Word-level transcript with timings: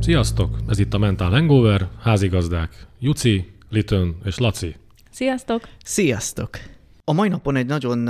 Sziasztok! 0.00 0.56
Ez 0.68 0.78
itt 0.78 0.94
a 0.94 0.98
Mental 0.98 1.30
Hangover, 1.30 1.88
házigazdák 2.00 2.86
Juci, 2.98 3.52
Litön 3.70 4.16
és 4.24 4.38
Laci. 4.38 4.76
Sziasztok! 5.10 5.68
Sziasztok! 5.84 6.58
A 7.04 7.12
mai 7.12 7.28
napon 7.28 7.56
egy 7.56 7.66
nagyon 7.66 8.08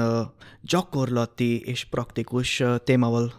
gyakorlati 0.61 1.61
és 1.61 1.84
praktikus 1.84 2.62
témával 2.84 3.32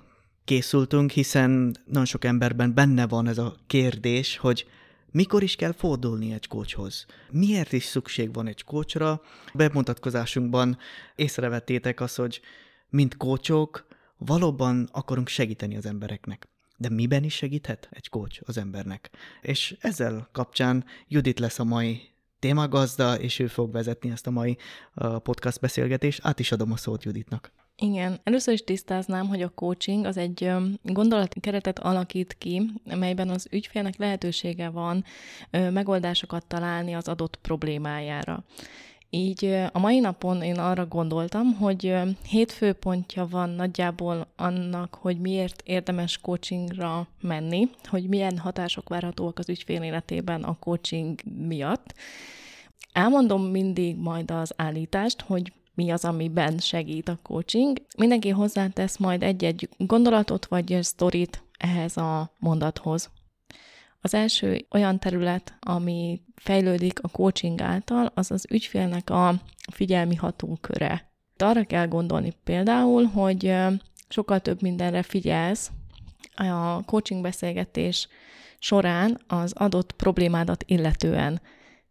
készültünk, 0.46 1.12
hiszen 1.12 1.76
nagyon 1.86 2.06
sok 2.06 2.26
emberben 2.26 2.74
benne 2.74 3.08
van 3.08 3.28
ez 3.28 3.38
a 3.38 3.56
kérdés, 3.68 4.38
hogy 4.38 4.66
mikor 5.14 5.44
is 5.44 5.56
kell 5.56 5.72
fordulni 5.72 6.34
egy 6.34 6.48
kócshoz? 6.48 7.06
Miért 7.32 7.72
is 7.72 7.84
szükség 7.84 8.34
van 8.34 8.48
egy 8.48 8.64
kócsra? 8.64 9.22
Bemutatkozásunkban 9.54 10.78
észrevettétek 11.16 12.00
azt, 12.00 12.16
hogy 12.16 12.42
mint 12.90 13.18
kócsok 13.18 13.88
valóban 14.18 14.90
akarunk 14.92 15.28
segíteni 15.28 15.78
az 15.78 15.86
embereknek. 15.86 16.48
De 16.78 16.90
miben 16.90 17.24
is 17.24 17.36
segíthet 17.36 17.88
egy 17.92 18.10
kócs 18.10 18.40
az 18.46 18.58
embernek? 18.58 19.10
És 19.42 19.78
ezzel 19.80 20.30
kapcsán 20.32 20.86
Judit 21.08 21.40
lesz 21.40 21.60
a 21.60 21.64
mai 21.64 22.02
témagazda, 22.40 23.20
és 23.20 23.40
ő 23.40 23.48
fog 23.48 23.72
vezetni 23.72 24.10
ezt 24.10 24.28
a 24.28 24.32
mai 24.32 24.58
podcast 25.24 25.60
beszélgetést. 25.60 26.20
Át 26.24 26.40
is 26.40 26.52
adom 26.52 26.72
a 26.72 26.78
szót 26.78 27.04
Juditnak. 27.04 27.52
Igen, 27.76 28.20
először 28.24 28.54
is 28.54 28.64
tisztáznám, 28.64 29.28
hogy 29.28 29.42
a 29.42 29.50
coaching 29.50 30.06
az 30.06 30.18
egy 30.18 30.52
gondolatkeretet 30.84 31.80
alakít 31.80 32.36
ki, 32.38 32.70
melyben 32.84 33.30
az 33.30 33.48
ügyfélnek 33.52 33.98
lehetősége 33.98 34.70
van 34.70 35.04
megoldásokat 35.52 36.46
találni 36.46 36.94
az 36.94 37.08
adott 37.08 37.36
problémájára. 37.42 38.44
Így 39.10 39.46
a 39.72 39.80
mai 39.80 40.00
napon 40.00 40.42
én 40.42 40.58
arra 40.60 40.86
gondoltam, 40.86 41.54
hogy 41.54 41.96
hét 42.28 42.52
főpontja 42.52 43.28
van 43.28 43.50
nagyjából 43.50 44.28
annak, 44.36 44.96
hogy 44.96 45.20
miért 45.20 45.62
érdemes 45.66 46.18
coachingra 46.18 47.08
menni, 47.22 47.70
hogy 47.84 48.08
milyen 48.08 48.38
hatások 48.38 48.90
várhatóak 48.90 49.40
az 49.40 49.50
ügyfél 49.50 49.82
életében 49.82 50.44
a 50.44 50.58
coaching 50.60 51.20
miatt. 51.48 51.94
Elmondom 52.92 53.44
mindig 53.44 53.98
majd 53.98 54.32
az 54.32 54.54
állítást, 54.56 55.22
hogy 55.22 55.54
mi 55.74 55.90
az, 55.90 56.06
amiben 56.06 56.58
segít 56.58 57.10
a 57.10 57.20
coaching. 57.22 57.82
Mindenki 57.98 58.30
hozzátesz 58.30 58.98
majd 58.98 59.24
egy-egy 59.24 59.70
gondolatot 59.78 60.46
vagy 60.46 60.78
sztorit 60.82 61.44
ehhez 61.58 61.98
a 61.98 62.32
mondathoz. 62.40 63.12
Az 64.02 64.14
első 64.14 64.66
olyan 64.72 65.00
terület, 65.00 65.58
ami 65.60 66.22
fejlődik 66.36 67.00
a 67.04 67.08
coaching 67.08 67.62
által, 67.62 68.12
az 68.14 68.32
az 68.32 68.46
ügyfélnek 68.50 69.10
a 69.10 69.34
figyelmi 69.72 70.16
hatóköre. 70.16 71.12
Arra 71.38 71.64
kell 71.64 71.88
gondolni 71.88 72.34
például, 72.44 73.04
hogy 73.04 73.56
sokkal 74.10 74.40
több 74.40 74.62
mindenre 74.62 75.04
figyelsz 75.04 75.72
a 76.36 76.86
coaching 76.86 77.22
beszélgetés 77.22 78.08
során 78.60 79.22
az 79.28 79.54
adott 79.54 79.92
problémádat 79.92 80.64
illetően 80.68 81.42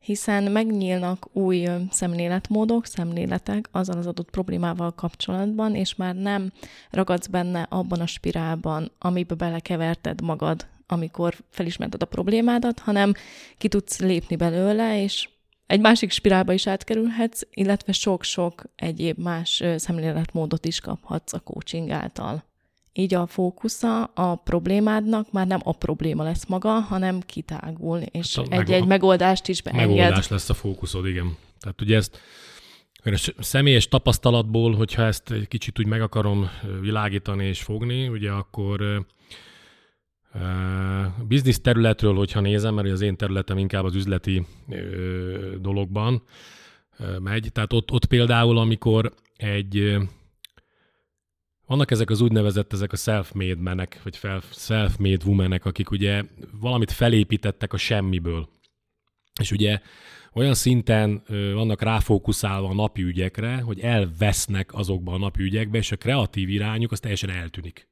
hiszen 0.03 0.43
megnyílnak 0.43 1.27
új 1.33 1.69
szemléletmódok, 1.91 2.87
szemléletek 2.87 3.69
azzal 3.71 3.99
az 3.99 4.07
adott 4.07 4.31
problémával 4.31 4.95
kapcsolatban, 4.95 5.75
és 5.75 5.95
már 5.95 6.15
nem 6.15 6.53
ragadsz 6.91 7.27
benne 7.27 7.67
abban 7.71 8.01
a 8.01 8.07
spirálban, 8.07 8.93
amiben 8.99 9.39
belekeverted 9.39 10.21
magad, 10.21 10.67
amikor 10.87 11.35
felismerted 11.51 12.03
a 12.03 12.07
problémádat, 12.07 12.79
hanem 12.79 13.13
ki 13.59 13.69
tudsz 13.69 14.01
lépni 14.01 14.37
belőle, 14.37 15.03
és 15.03 15.29
egy 15.67 15.81
másik 15.81 16.11
spirálba 16.11 16.53
is 16.53 16.67
átkerülhetsz, 16.67 17.41
illetve 17.51 17.93
sok-sok 17.93 18.63
egyéb 18.77 19.19
más 19.19 19.63
szemléletmódot 19.77 20.65
is 20.65 20.81
kaphatsz 20.81 21.33
a 21.33 21.41
coaching 21.41 21.91
által. 21.91 22.45
Így 22.93 23.15
a 23.15 23.27
fókusza 23.27 24.05
a 24.05 24.35
problémádnak 24.35 25.33
már 25.33 25.47
nem 25.47 25.61
a 25.65 25.73
probléma 25.73 26.23
lesz 26.23 26.47
maga, 26.47 26.71
hanem 26.71 27.21
kitágul, 27.21 27.99
és 27.99 28.37
hát 28.37 28.47
egy-egy 28.49 28.79
meg, 28.81 28.89
megoldást 28.89 29.49
is 29.49 29.63
beenged. 29.63 29.89
Megoldás 29.89 30.29
lesz 30.29 30.51
a 30.51 30.55
fókuszod, 30.55 31.07
igen. 31.07 31.37
Tehát 31.61 31.81
ugye 31.81 31.97
ezt 31.97 32.21
a 33.37 33.43
személyes 33.43 33.89
tapasztalatból, 33.89 34.75
hogyha 34.75 35.03
ezt 35.03 35.31
egy 35.31 35.49
kicsit 35.49 35.79
úgy 35.79 35.87
meg 35.87 36.03
akarom 36.03 36.51
világítani 36.81 37.45
és 37.45 37.63
fogni, 37.63 38.09
ugye 38.09 38.31
akkor 38.31 39.07
Uh, 40.35 41.25
biznisz 41.29 41.61
területről, 41.61 42.15
hogyha 42.15 42.41
nézem, 42.41 42.75
mert 42.75 42.89
az 42.89 43.01
én 43.01 43.17
területem 43.17 43.59
inkább 43.59 43.85
az 43.85 43.95
üzleti 43.95 44.47
dologban 45.61 46.23
megy. 47.19 47.49
Tehát 47.53 47.73
ott, 47.73 47.91
ott 47.91 48.05
például, 48.05 48.59
amikor 48.59 49.13
egy 49.37 49.97
vannak 51.67 51.91
ezek 51.91 52.11
az 52.11 52.21
úgynevezett, 52.21 52.73
ezek 52.73 52.93
a 52.93 52.97
self-made 52.97 53.61
menek, 53.61 54.01
vagy 54.03 54.19
self-made 54.51 55.25
womenek, 55.25 55.65
akik 55.65 55.91
ugye 55.91 56.23
valamit 56.53 56.93
felépítettek 56.93 57.73
a 57.73 57.77
semmiből. 57.77 58.49
És 59.41 59.51
ugye 59.51 59.81
olyan 60.33 60.55
szinten 60.55 61.23
vannak 61.29 61.83
ráfókuszálva 61.83 62.69
a 62.69 62.75
napi 62.75 63.03
ügyekre, 63.03 63.61
hogy 63.61 63.81
elvesznek 63.81 64.75
azokba 64.75 65.13
a 65.13 65.19
napi 65.19 65.43
ügyekbe, 65.43 65.79
és 65.79 65.93
a 65.93 65.97
kreatív 65.97 66.49
irányuk 66.49 66.93
az 66.93 67.01
teljesen 67.01 67.31
eltűnik. 67.31 67.91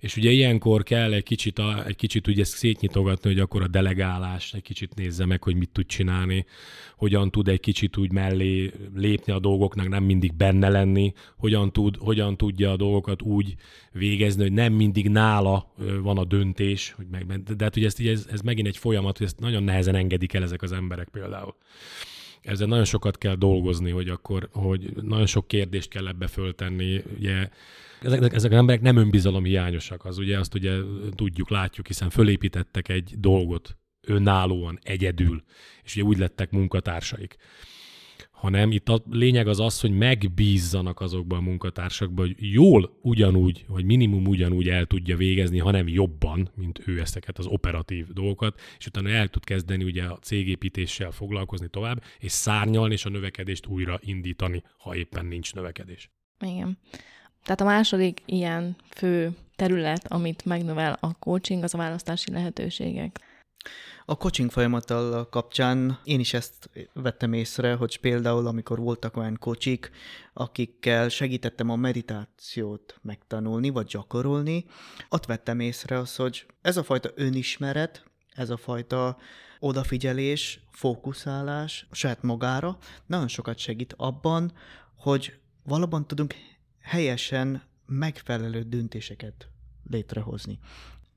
És 0.00 0.16
ugye 0.16 0.30
ilyenkor 0.30 0.82
kell 0.82 1.12
egy 1.12 1.22
kicsit, 1.22 1.58
a, 1.58 1.86
egy 1.86 1.96
kicsit 1.96 2.26
ugye 2.26 2.40
ezt 2.40 2.56
szétnyitogatni, 2.56 3.30
hogy 3.30 3.40
akkor 3.40 3.62
a 3.62 3.68
delegálás 3.68 4.54
egy 4.54 4.62
kicsit 4.62 4.94
nézze 4.94 5.26
meg, 5.26 5.42
hogy 5.42 5.56
mit 5.56 5.70
tud 5.70 5.86
csinálni, 5.86 6.44
hogyan 6.96 7.30
tud 7.30 7.48
egy 7.48 7.60
kicsit 7.60 7.96
úgy 7.96 8.12
mellé 8.12 8.72
lépni 8.94 9.32
a 9.32 9.38
dolgoknak, 9.38 9.88
nem 9.88 10.04
mindig 10.04 10.34
benne 10.34 10.68
lenni, 10.68 11.12
hogyan, 11.36 11.72
tud, 11.72 11.96
hogyan 11.96 12.36
tudja 12.36 12.70
a 12.72 12.76
dolgokat 12.76 13.22
úgy 13.22 13.54
végezni, 13.92 14.42
hogy 14.42 14.52
nem 14.52 14.72
mindig 14.72 15.08
nála 15.08 15.74
van 16.02 16.18
a 16.18 16.24
döntés, 16.24 16.92
hogy 16.96 17.06
meg, 17.10 17.42
de 17.42 17.64
hát 17.64 17.76
ugye 17.76 17.86
ez, 17.86 17.94
ez, 17.98 18.26
ez 18.30 18.40
megint 18.40 18.66
egy 18.66 18.76
folyamat, 18.76 19.18
hogy 19.18 19.26
ezt 19.26 19.40
nagyon 19.40 19.62
nehezen 19.62 19.94
engedik 19.94 20.32
el 20.32 20.42
ezek 20.42 20.62
az 20.62 20.72
emberek 20.72 21.08
például 21.08 21.54
ezzel 22.40 22.66
nagyon 22.66 22.84
sokat 22.84 23.18
kell 23.18 23.34
dolgozni, 23.34 23.90
hogy 23.90 24.08
akkor, 24.08 24.48
hogy 24.52 24.92
nagyon 25.02 25.26
sok 25.26 25.48
kérdést 25.48 25.88
kell 25.88 26.08
ebbe 26.08 26.26
föltenni. 26.26 27.02
Ugye 27.18 27.48
ezek, 28.00 28.32
ezek 28.32 28.50
az 28.50 28.58
emberek 28.58 28.80
nem 28.80 28.96
önbizalom 28.96 29.44
hiányosak, 29.44 30.04
az 30.04 30.18
ugye 30.18 30.38
azt 30.38 30.54
ugye 30.54 30.76
tudjuk, 31.14 31.50
látjuk, 31.50 31.86
hiszen 31.86 32.10
fölépítettek 32.10 32.88
egy 32.88 33.14
dolgot 33.18 33.76
önállóan, 34.06 34.78
egyedül, 34.82 35.42
és 35.82 35.96
ugye 35.96 36.04
úgy 36.04 36.18
lettek 36.18 36.50
munkatársaik 36.50 37.36
hanem 38.40 38.72
itt 38.72 38.88
a 38.88 39.02
lényeg 39.10 39.48
az 39.48 39.60
az, 39.60 39.80
hogy 39.80 39.90
megbízzanak 39.90 41.00
azokban 41.00 41.38
a 41.38 41.42
munkatársakban, 41.42 42.26
hogy 42.26 42.52
jól 42.52 42.98
ugyanúgy, 43.02 43.64
vagy 43.68 43.84
minimum 43.84 44.26
ugyanúgy 44.26 44.68
el 44.68 44.86
tudja 44.86 45.16
végezni, 45.16 45.58
hanem 45.58 45.88
jobban, 45.88 46.50
mint 46.54 46.82
ő 46.86 47.00
ezeket 47.00 47.38
az 47.38 47.46
operatív 47.46 48.06
dolgokat, 48.06 48.60
és 48.78 48.86
utána 48.86 49.08
el 49.08 49.28
tud 49.28 49.44
kezdeni 49.44 49.84
ugye 49.84 50.04
a 50.04 50.18
cégépítéssel 50.18 51.10
foglalkozni 51.10 51.68
tovább, 51.68 52.02
és 52.18 52.32
szárnyalni, 52.32 52.92
és 52.92 53.04
a 53.04 53.08
növekedést 53.08 53.66
újra 53.66 53.98
indítani, 54.02 54.62
ha 54.78 54.96
éppen 54.96 55.26
nincs 55.26 55.54
növekedés. 55.54 56.10
Igen. 56.40 56.78
Tehát 57.42 57.60
a 57.60 57.64
második 57.64 58.22
ilyen 58.26 58.76
fő 58.88 59.36
terület, 59.56 60.12
amit 60.12 60.44
megnövel 60.44 60.96
a 61.00 61.18
coaching, 61.18 61.62
az 61.62 61.74
a 61.74 61.78
választási 61.78 62.32
lehetőségek. 62.32 63.20
A 64.04 64.16
coaching 64.16 64.50
folyamattal 64.50 65.28
kapcsán 65.28 65.98
én 66.04 66.20
is 66.20 66.34
ezt 66.34 66.70
vettem 66.92 67.32
észre, 67.32 67.74
hogy 67.74 68.00
például 68.00 68.46
amikor 68.46 68.78
voltak 68.78 69.16
olyan 69.16 69.36
kocsik, 69.40 69.90
akikkel 70.32 71.08
segítettem 71.08 71.70
a 71.70 71.76
meditációt 71.76 72.98
megtanulni, 73.02 73.68
vagy 73.68 73.86
gyakorolni, 73.86 74.64
ott 75.08 75.26
vettem 75.26 75.60
észre 75.60 75.98
az, 75.98 76.16
hogy 76.16 76.46
ez 76.62 76.76
a 76.76 76.82
fajta 76.82 77.10
önismeret, 77.14 78.04
ez 78.34 78.50
a 78.50 78.56
fajta 78.56 79.16
odafigyelés, 79.58 80.60
fókuszálás 80.70 81.86
saját 81.90 82.22
magára 82.22 82.78
nagyon 83.06 83.28
sokat 83.28 83.58
segít 83.58 83.94
abban, 83.96 84.52
hogy 84.96 85.38
valóban 85.62 86.06
tudunk 86.06 86.34
helyesen 86.90 87.62
megfelelő 87.86 88.62
döntéseket 88.62 89.48
létrehozni. 89.90 90.58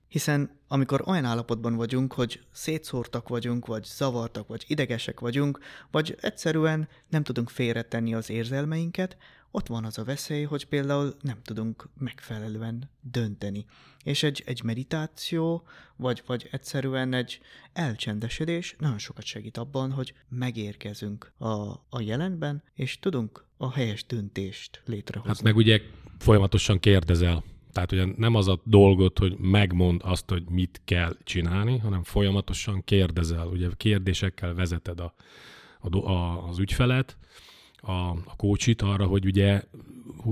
Hiszen 0.07 0.59
amikor 0.67 1.03
olyan 1.05 1.25
állapotban 1.25 1.75
vagyunk, 1.75 2.13
hogy 2.13 2.45
szétszórtak 2.51 3.27
vagyunk, 3.27 3.65
vagy 3.65 3.83
zavartak, 3.83 4.47
vagy 4.47 4.63
idegesek 4.67 5.19
vagyunk, 5.19 5.59
vagy 5.91 6.17
egyszerűen 6.21 6.87
nem 7.09 7.23
tudunk 7.23 7.49
félretenni 7.49 8.13
az 8.13 8.29
érzelmeinket, 8.29 9.17
ott 9.51 9.67
van 9.67 9.85
az 9.85 9.97
a 9.97 10.03
veszély, 10.03 10.43
hogy 10.43 10.65
például 10.65 11.15
nem 11.21 11.41
tudunk 11.41 11.89
megfelelően 11.97 12.89
dönteni. 13.01 13.65
És 14.03 14.23
egy, 14.23 14.43
egy 14.45 14.63
meditáció, 14.63 15.67
vagy, 15.95 16.23
vagy 16.25 16.49
egyszerűen 16.51 17.13
egy 17.13 17.39
elcsendesedés 17.73 18.75
nagyon 18.79 18.97
sokat 18.97 19.25
segít 19.25 19.57
abban, 19.57 19.91
hogy 19.91 20.13
megérkezünk 20.29 21.33
a, 21.37 21.47
a 21.89 22.01
jelenben, 22.01 22.63
és 22.73 22.99
tudunk 22.99 23.45
a 23.63 23.71
helyes 23.71 24.05
döntést 24.05 24.81
létrehozni. 24.85 25.33
Hát 25.33 25.43
meg 25.43 25.55
ugye 25.55 25.81
folyamatosan 26.19 26.79
kérdezel 26.79 27.43
tehát 27.73 27.91
ugye 27.91 28.05
nem 28.17 28.35
az 28.35 28.47
a 28.47 28.61
dolgot, 28.63 29.19
hogy 29.19 29.37
megmond 29.37 30.01
azt, 30.03 30.29
hogy 30.29 30.43
mit 30.49 30.81
kell 30.85 31.17
csinálni, 31.23 31.77
hanem 31.77 32.03
folyamatosan 32.03 32.83
kérdezel, 32.83 33.47
ugye 33.47 33.67
kérdésekkel 33.77 34.53
vezeted 34.53 34.99
a, 34.99 35.13
a, 35.79 35.97
a, 35.97 36.47
az 36.47 36.59
ügyfelet, 36.59 37.17
a, 37.75 37.91
a 37.91 38.35
kócsit 38.37 38.81
arra, 38.81 39.05
hogy 39.05 39.25
ugye 39.25 39.63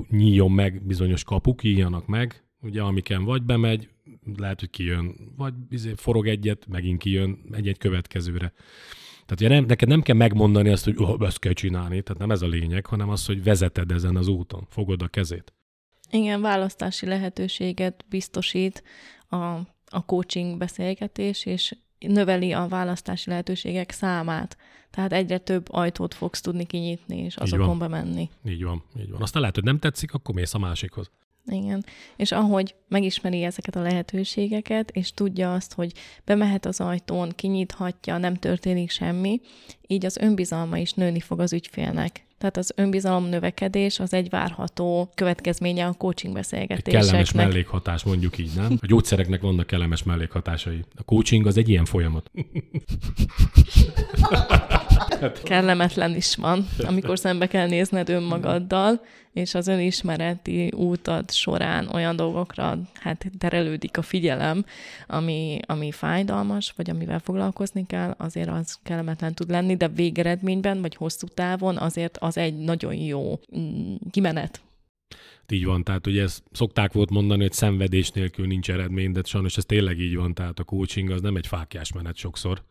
nyíljon 0.10 0.51
meg 0.51 0.86
bizonyos 0.86 1.24
kapuk, 1.24 1.62
nyíljanak 1.62 2.07
meg, 2.07 2.44
ugye 2.62 2.81
amiken 2.81 3.24
vagy 3.24 3.44
bemegy, 3.44 3.89
lehet, 4.38 4.60
hogy 4.60 4.69
kijön, 4.69 5.16
vagy 5.38 5.54
izé 5.69 5.94
forog 5.95 6.27
egyet, 6.27 6.68
megint 6.68 7.00
kijön 7.00 7.39
egy-egy 7.51 7.77
következőre. 7.77 8.54
Tehát 9.31 9.45
ugye 9.45 9.60
nem, 9.60 9.66
neked 9.66 9.88
nem 9.88 10.01
kell 10.01 10.16
megmondani 10.16 10.69
azt, 10.69 10.83
hogy 10.83 10.95
oh, 10.98 11.28
ezt 11.28 11.39
kell 11.39 11.54
csinálni, 11.54 12.01
tehát 12.01 12.22
nem 12.22 12.31
ez 12.31 12.42
a 12.42 12.48
lényeg, 12.48 12.86
hanem 12.86 13.10
az, 13.10 13.25
hogy 13.25 13.44
vezeted 13.44 13.92
ezen 13.92 14.16
az 14.16 14.28
úton, 14.28 14.68
fogod 14.69 15.01
a 15.01 15.07
kezét. 15.07 15.54
Igen, 16.10 16.42
választási 16.42 17.06
lehetőséget 17.06 18.06
biztosít 18.10 18.83
a, 19.30 19.36
a 19.86 20.06
coaching 20.06 20.57
beszélgetés, 20.57 21.45
és 21.45 21.75
növeli 22.00 22.51
a 22.51 22.68
választási 22.68 23.30
lehetőségek 23.30 23.92
számát. 23.92 24.57
Tehát 24.89 25.13
egyre 25.13 25.38
több 25.38 25.66
ajtót 25.69 26.13
fogsz 26.13 26.42
tudni 26.42 26.66
kinyitni, 26.66 27.18
és 27.18 27.36
azokon 27.36 27.77
bemenni. 27.77 28.30
Így 28.45 28.63
van, 28.63 28.84
így 29.00 29.12
van. 29.12 29.22
Aztán 29.22 29.42
lehet, 29.42 29.56
hogy 29.56 29.66
nem 29.66 29.80
tetszik, 29.80 30.13
akkor 30.13 30.36
mész 30.36 30.54
a 30.54 30.60
másikhoz. 30.60 31.12
Igen. 31.45 31.85
És 32.15 32.31
ahogy 32.31 32.75
megismeri 32.88 33.43
ezeket 33.43 33.75
a 33.75 33.81
lehetőségeket, 33.81 34.91
és 34.91 35.13
tudja 35.13 35.53
azt, 35.53 35.73
hogy 35.73 35.91
bemehet 36.25 36.65
az 36.65 36.79
ajtón, 36.79 37.31
kinyithatja, 37.35 38.17
nem 38.17 38.35
történik 38.35 38.89
semmi, 38.89 39.41
így 39.88 40.05
az 40.05 40.17
önbizalma 40.17 40.77
is 40.77 40.93
nőni 40.93 41.19
fog 41.19 41.39
az 41.39 41.53
ügyfélnek. 41.53 42.25
Tehát 42.38 42.57
az 42.57 42.73
önbizalom 42.75 43.25
növekedés 43.25 43.99
az 43.99 44.13
egy 44.13 44.29
várható 44.29 45.11
következménye 45.15 45.85
a 45.85 45.93
coaching 45.93 46.33
beszélgetéseknek. 46.33 47.01
Egy 47.01 47.07
kellemes 47.07 47.31
mellékhatás, 47.31 48.03
mondjuk 48.03 48.38
így, 48.38 48.51
nem? 48.55 48.77
A 48.81 48.85
gyógyszereknek 48.85 49.41
vannak 49.41 49.67
kellemes 49.67 50.03
mellékhatásai. 50.03 50.83
A 50.95 51.03
coaching 51.03 51.47
az 51.47 51.57
egy 51.57 51.69
ilyen 51.69 51.85
folyamat. 51.85 52.31
Kellemetlen 55.44 56.15
is 56.15 56.36
van, 56.36 56.68
amikor 56.80 57.19
szembe 57.19 57.48
kell 57.48 57.68
nézned 57.68 58.09
önmagaddal, 58.09 59.01
és 59.33 59.53
az 59.53 59.68
önismereti 59.68 60.71
útad 60.75 61.31
során 61.31 61.88
olyan 61.88 62.15
dolgokra 62.15 62.80
hát 62.94 63.25
terelődik 63.38 63.98
a 63.98 64.01
figyelem, 64.01 64.65
ami, 65.07 65.59
ami 65.65 65.92
fájdalmas, 65.92 66.74
vagy 66.75 66.89
amivel 66.89 67.19
foglalkozni 67.19 67.86
kell, 67.88 68.15
azért 68.18 68.50
az 68.50 68.80
kellemetlen 68.83 69.33
tud 69.33 69.50
lenni, 69.50 69.75
de 69.75 69.88
végeredményben, 69.88 70.81
vagy 70.81 70.95
hosszú 70.95 71.27
távon 71.27 71.77
azért 71.77 72.18
az 72.18 72.38
egy 72.38 72.57
nagyon 72.57 72.94
jó 72.94 73.39
mm, 73.57 73.95
kimenet. 74.12 74.62
Így 75.51 75.65
van, 75.65 75.83
tehát 75.83 76.07
ugye 76.07 76.21
ezt 76.21 76.44
szokták 76.51 76.94
volt 76.94 77.09
mondani, 77.09 77.42
hogy 77.42 77.51
szenvedés 77.51 78.09
nélkül 78.09 78.48
nincs 78.48 78.69
eredmény, 78.69 79.12
de 79.12 79.21
sajnos 79.24 79.57
ez 79.57 79.65
tényleg 79.65 80.00
így 80.00 80.15
van, 80.15 80.33
tehát 80.33 80.59
a 80.59 80.63
coaching 80.63 81.09
az 81.09 81.21
nem 81.21 81.36
egy 81.36 81.48
fákjás 81.48 81.94
menet 81.94 82.15
sokszor. 82.15 82.63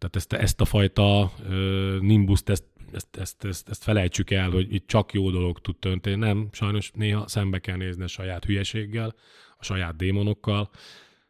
Tehát 0.00 0.16
ezt, 0.16 0.32
ezt 0.32 0.60
a 0.60 0.64
fajta 0.64 1.32
uh, 1.42 2.00
nimbuszt, 2.00 2.48
ezt, 2.48 2.64
ezt, 2.92 3.16
ezt, 3.16 3.44
ezt, 3.44 3.68
ezt 3.68 3.82
felejtsük 3.82 4.30
el, 4.30 4.50
hogy 4.50 4.74
itt 4.74 4.86
csak 4.86 5.12
jó 5.12 5.30
dolog 5.30 5.60
tud 5.60 5.76
történni. 5.76 6.16
Nem, 6.16 6.48
sajnos 6.52 6.90
néha 6.94 7.28
szembe 7.28 7.58
kell 7.58 7.76
nézni 7.76 8.02
a 8.02 8.06
saját 8.06 8.44
hülyeséggel, 8.44 9.14
a 9.58 9.64
saját 9.64 9.96
démonokkal. 9.96 10.70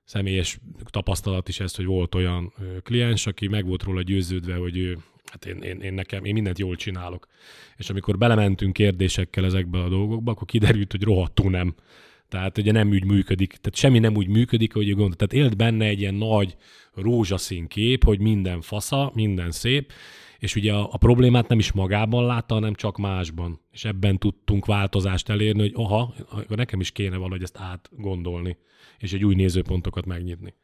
Személyes 0.04 0.58
tapasztalat 0.84 1.48
is 1.48 1.60
ez, 1.60 1.74
hogy 1.74 1.84
volt 1.84 2.14
olyan 2.14 2.54
kliens, 2.82 3.26
aki 3.26 3.48
meg 3.48 3.66
volt 3.66 3.82
róla 3.82 4.02
győződve, 4.02 4.54
hogy 4.54 4.76
ő, 4.76 4.98
hát 5.24 5.46
én, 5.46 5.56
én, 5.56 5.80
én 5.80 5.94
nekem, 5.94 6.24
én 6.24 6.32
mindent 6.32 6.58
jól 6.58 6.76
csinálok. 6.76 7.26
És 7.76 7.90
amikor 7.90 8.18
belementünk 8.18 8.72
kérdésekkel 8.72 9.44
ezekbe 9.44 9.78
a 9.78 9.88
dolgokba, 9.88 10.30
akkor 10.30 10.46
kiderült, 10.46 10.90
hogy 10.90 11.02
rohadtul 11.02 11.50
nem. 11.50 11.74
Tehát 12.30 12.58
ugye 12.58 12.72
nem 12.72 12.88
úgy 12.88 13.04
működik, 13.04 13.48
tehát 13.48 13.74
semmi 13.74 13.98
nem 13.98 14.16
úgy 14.16 14.28
működik, 14.28 14.74
ahogy 14.74 14.94
gondol. 14.94 15.14
Tehát 15.14 15.32
élt 15.44 15.56
benne 15.56 15.84
egy 15.84 16.00
ilyen 16.00 16.14
nagy 16.14 16.56
rózsaszín 16.94 17.66
kép, 17.66 18.04
hogy 18.04 18.20
minden 18.20 18.60
fasza, 18.60 19.10
minden 19.14 19.50
szép, 19.50 19.92
és 20.38 20.56
ugye 20.56 20.72
a, 20.72 20.88
a 20.92 20.96
problémát 20.96 21.48
nem 21.48 21.58
is 21.58 21.72
magában 21.72 22.24
látta, 22.24 22.54
hanem 22.54 22.74
csak 22.74 22.98
másban. 22.98 23.60
És 23.72 23.84
ebben 23.84 24.18
tudtunk 24.18 24.66
változást 24.66 25.28
elérni, 25.28 25.60
hogy 25.60 25.72
aha, 25.74 26.14
akkor 26.28 26.56
nekem 26.56 26.80
is 26.80 26.90
kéne 26.90 27.16
valahogy 27.16 27.42
ezt 27.42 27.58
átgondolni, 27.58 28.56
és 28.98 29.12
egy 29.12 29.24
új 29.24 29.34
nézőpontokat 29.34 30.06
megnyitni. 30.06 30.54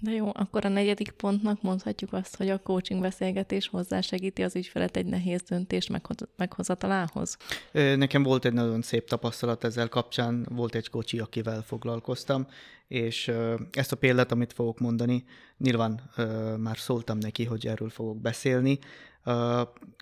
De 0.00 0.10
jó, 0.10 0.30
akkor 0.34 0.64
a 0.64 0.68
negyedik 0.68 1.10
pontnak 1.10 1.62
mondhatjuk 1.62 2.12
azt, 2.12 2.36
hogy 2.36 2.48
a 2.48 2.58
coaching 2.58 3.00
beszélgetés 3.00 3.68
hozzásegíti 3.68 4.42
az 4.42 4.56
ügyfelet 4.56 4.96
egy 4.96 5.06
nehéz 5.06 5.42
döntés 5.42 5.86
meghoz- 5.86 6.28
meghozatalához. 6.36 7.36
Nekem 7.72 8.22
volt 8.22 8.44
egy 8.44 8.52
nagyon 8.52 8.82
szép 8.82 9.08
tapasztalat 9.08 9.64
ezzel 9.64 9.88
kapcsán, 9.88 10.46
volt 10.50 10.74
egy 10.74 10.90
kocsi, 10.90 11.18
akivel 11.18 11.62
foglalkoztam, 11.62 12.46
és 12.88 13.32
ezt 13.72 13.92
a 13.92 13.96
példát, 13.96 14.32
amit 14.32 14.52
fogok 14.52 14.78
mondani, 14.78 15.24
nyilván 15.58 16.10
már 16.58 16.78
szóltam 16.78 17.18
neki, 17.18 17.44
hogy 17.44 17.66
erről 17.66 17.90
fogok 17.90 18.20
beszélni. 18.20 18.78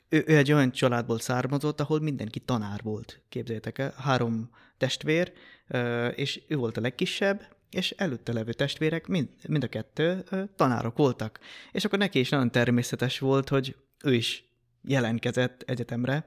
Ő, 0.09 0.25
ő 0.27 0.37
egy 0.37 0.53
olyan 0.53 0.73
családból 0.73 1.19
származott, 1.19 1.81
ahol 1.81 2.01
mindenki 2.01 2.41
tanár 2.41 2.81
volt, 2.83 3.21
képzeljétek 3.29 3.79
el, 3.79 3.95
három 3.97 4.51
testvér, 4.79 5.33
és 6.15 6.43
ő 6.49 6.57
volt 6.57 6.77
a 6.77 6.81
legkisebb, 6.81 7.54
és 7.75 7.91
előtte 7.91 8.33
levő 8.33 8.53
testvérek 8.53 9.07
mind, 9.07 9.29
mind 9.49 9.65
a 9.65 9.69
kettő 9.69 10.25
tanárok 10.57 10.97
voltak. 10.97 11.41
És 11.73 11.85
akkor 11.85 11.99
neki 11.99 12.19
is 12.19 12.29
nagyon 12.29 12.51
természetes 12.51 13.19
volt, 13.19 13.49
hogy 13.49 13.77
ő 14.05 14.15
is 14.15 14.45
jelentkezett 14.83 15.63
egyetemre 15.63 16.25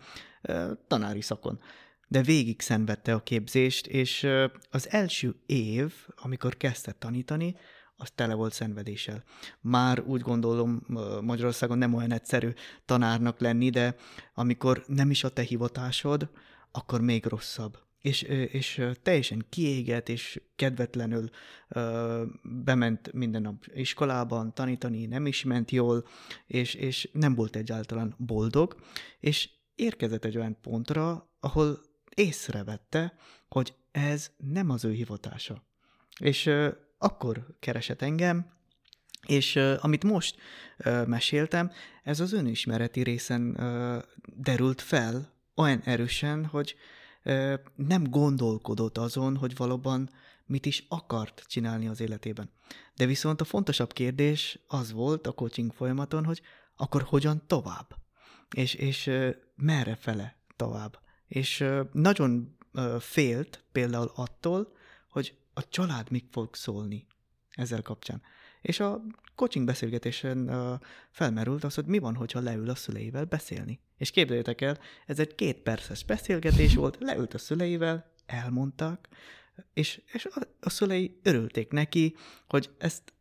tanári 0.88 1.22
szakon. 1.22 1.60
De 2.08 2.22
végig 2.22 2.62
szenvedte 2.62 3.14
a 3.14 3.24
képzést, 3.24 3.88
és 3.88 4.28
az 4.70 4.90
első 4.90 5.36
év, 5.46 5.94
amikor 6.16 6.58
kezdte 6.58 6.92
tanítani, 6.92 7.56
az 7.96 8.12
tele 8.16 8.34
volt 8.34 8.54
szenvedéssel. 8.54 9.24
Már 9.62 10.02
úgy 10.02 10.22
gondolom 10.22 10.86
Magyarországon 11.22 11.78
nem 11.78 11.94
olyan 11.94 12.12
egyszerű 12.12 12.50
tanárnak 12.86 13.40
lenni, 13.40 13.70
de 13.70 13.96
amikor 14.34 14.84
nem 14.88 15.10
is 15.10 15.24
a 15.24 15.30
te 15.30 15.42
hivatásod, 15.42 16.30
akkor 16.72 17.02
még 17.02 17.26
rosszabb 17.26 17.78
és, 18.02 18.22
és 18.52 18.88
teljesen 19.02 19.46
kiégett, 19.50 20.10
és 20.10 20.42
kedvetlenül 20.56 21.30
bement 22.44 23.14
minden 23.14 23.42
nap 23.42 23.66
iskolában 23.74 24.54
tanítani, 24.54 25.06
nem 25.06 25.26
is 25.26 25.44
ment 25.44 25.72
jól, 25.72 26.08
és, 26.46 26.74
és 26.74 27.10
nem 27.14 27.36
volt 27.36 27.56
egyáltalán 27.56 28.16
boldog, 28.18 28.76
és 29.20 29.50
érkezett 29.76 30.26
egy 30.26 30.38
olyan 30.38 30.58
pontra, 30.62 31.30
ahol 31.40 31.82
észrevette, 32.16 33.14
hogy 33.50 33.74
ez 33.92 34.32
nem 34.38 34.70
az 34.70 34.86
ő 34.86 34.92
hivatása. 34.92 35.64
És 36.20 36.50
akkor 36.98 37.46
keresett 37.60 38.02
engem, 38.02 38.56
és 39.28 39.56
uh, 39.56 39.74
amit 39.82 40.04
most 40.04 40.36
uh, 40.86 41.06
meséltem, 41.08 41.72
ez 42.04 42.20
az 42.20 42.34
önismereti 42.34 43.04
részen 43.04 43.42
uh, 43.42 44.04
derült 44.36 44.82
fel 44.82 45.34
olyan 45.56 45.82
erősen, 45.84 46.46
hogy 46.46 46.76
nem 47.76 48.04
gondolkodott 48.04 48.98
azon, 48.98 49.38
hogy 49.38 49.56
valóban 49.56 50.10
mit 50.46 50.66
is 50.66 50.86
akart 50.90 51.44
csinálni 51.48 51.88
az 51.88 52.00
életében. 52.00 52.50
De 52.96 53.06
viszont 53.06 53.42
a 53.42 53.46
fontosabb 53.46 53.94
kérdés 53.94 54.60
az 54.68 54.92
volt 54.92 55.28
a 55.28 55.32
coaching 55.32 55.74
folyamaton, 55.74 56.26
hogy 56.26 56.42
akkor 56.76 57.02
hogyan 57.02 57.42
tovább? 57.48 57.96
És, 58.56 58.74
és 58.74 59.12
merre 59.56 59.96
fele 59.96 60.38
tovább? 60.56 61.00
És 61.28 61.66
nagyon 61.92 62.58
félt 63.00 63.64
például 63.72 64.12
attól, 64.16 64.74
hogy 65.10 65.38
a 65.54 65.70
család 65.70 66.12
mit 66.12 66.28
fog 66.32 66.56
szólni 66.56 67.08
ezzel 67.50 67.82
kapcsán. 67.82 68.22
És 68.62 68.80
a 68.80 69.02
coaching 69.36 69.66
beszélgetésen 69.66 70.52
felmerült 71.10 71.64
az, 71.64 71.76
hogy 71.76 71.86
mi 71.86 72.00
van, 72.00 72.16
hogyha 72.16 72.40
leül 72.40 72.70
a 72.70 72.76
szüleivel 72.76 73.26
beszélni. 73.26 73.80
És 73.98 74.12
képzeljétek 74.12 74.62
el, 74.62 74.78
ez 75.06 75.20
egy 75.20 75.36
két 75.36 75.58
perces 75.58 76.04
beszélgetés 76.04 76.76
volt, 76.76 76.98
leült 77.00 77.34
a 77.34 77.38
szüleivel, 77.38 78.12
elmondtak, 78.26 79.08
és, 79.74 80.02
és 80.14 80.26
a, 80.26 80.42
a 80.60 80.70
szülei 80.70 81.20
örülték 81.24 81.72
neki, 81.72 82.16
hogy 82.48 82.70
ezt 82.78 83.14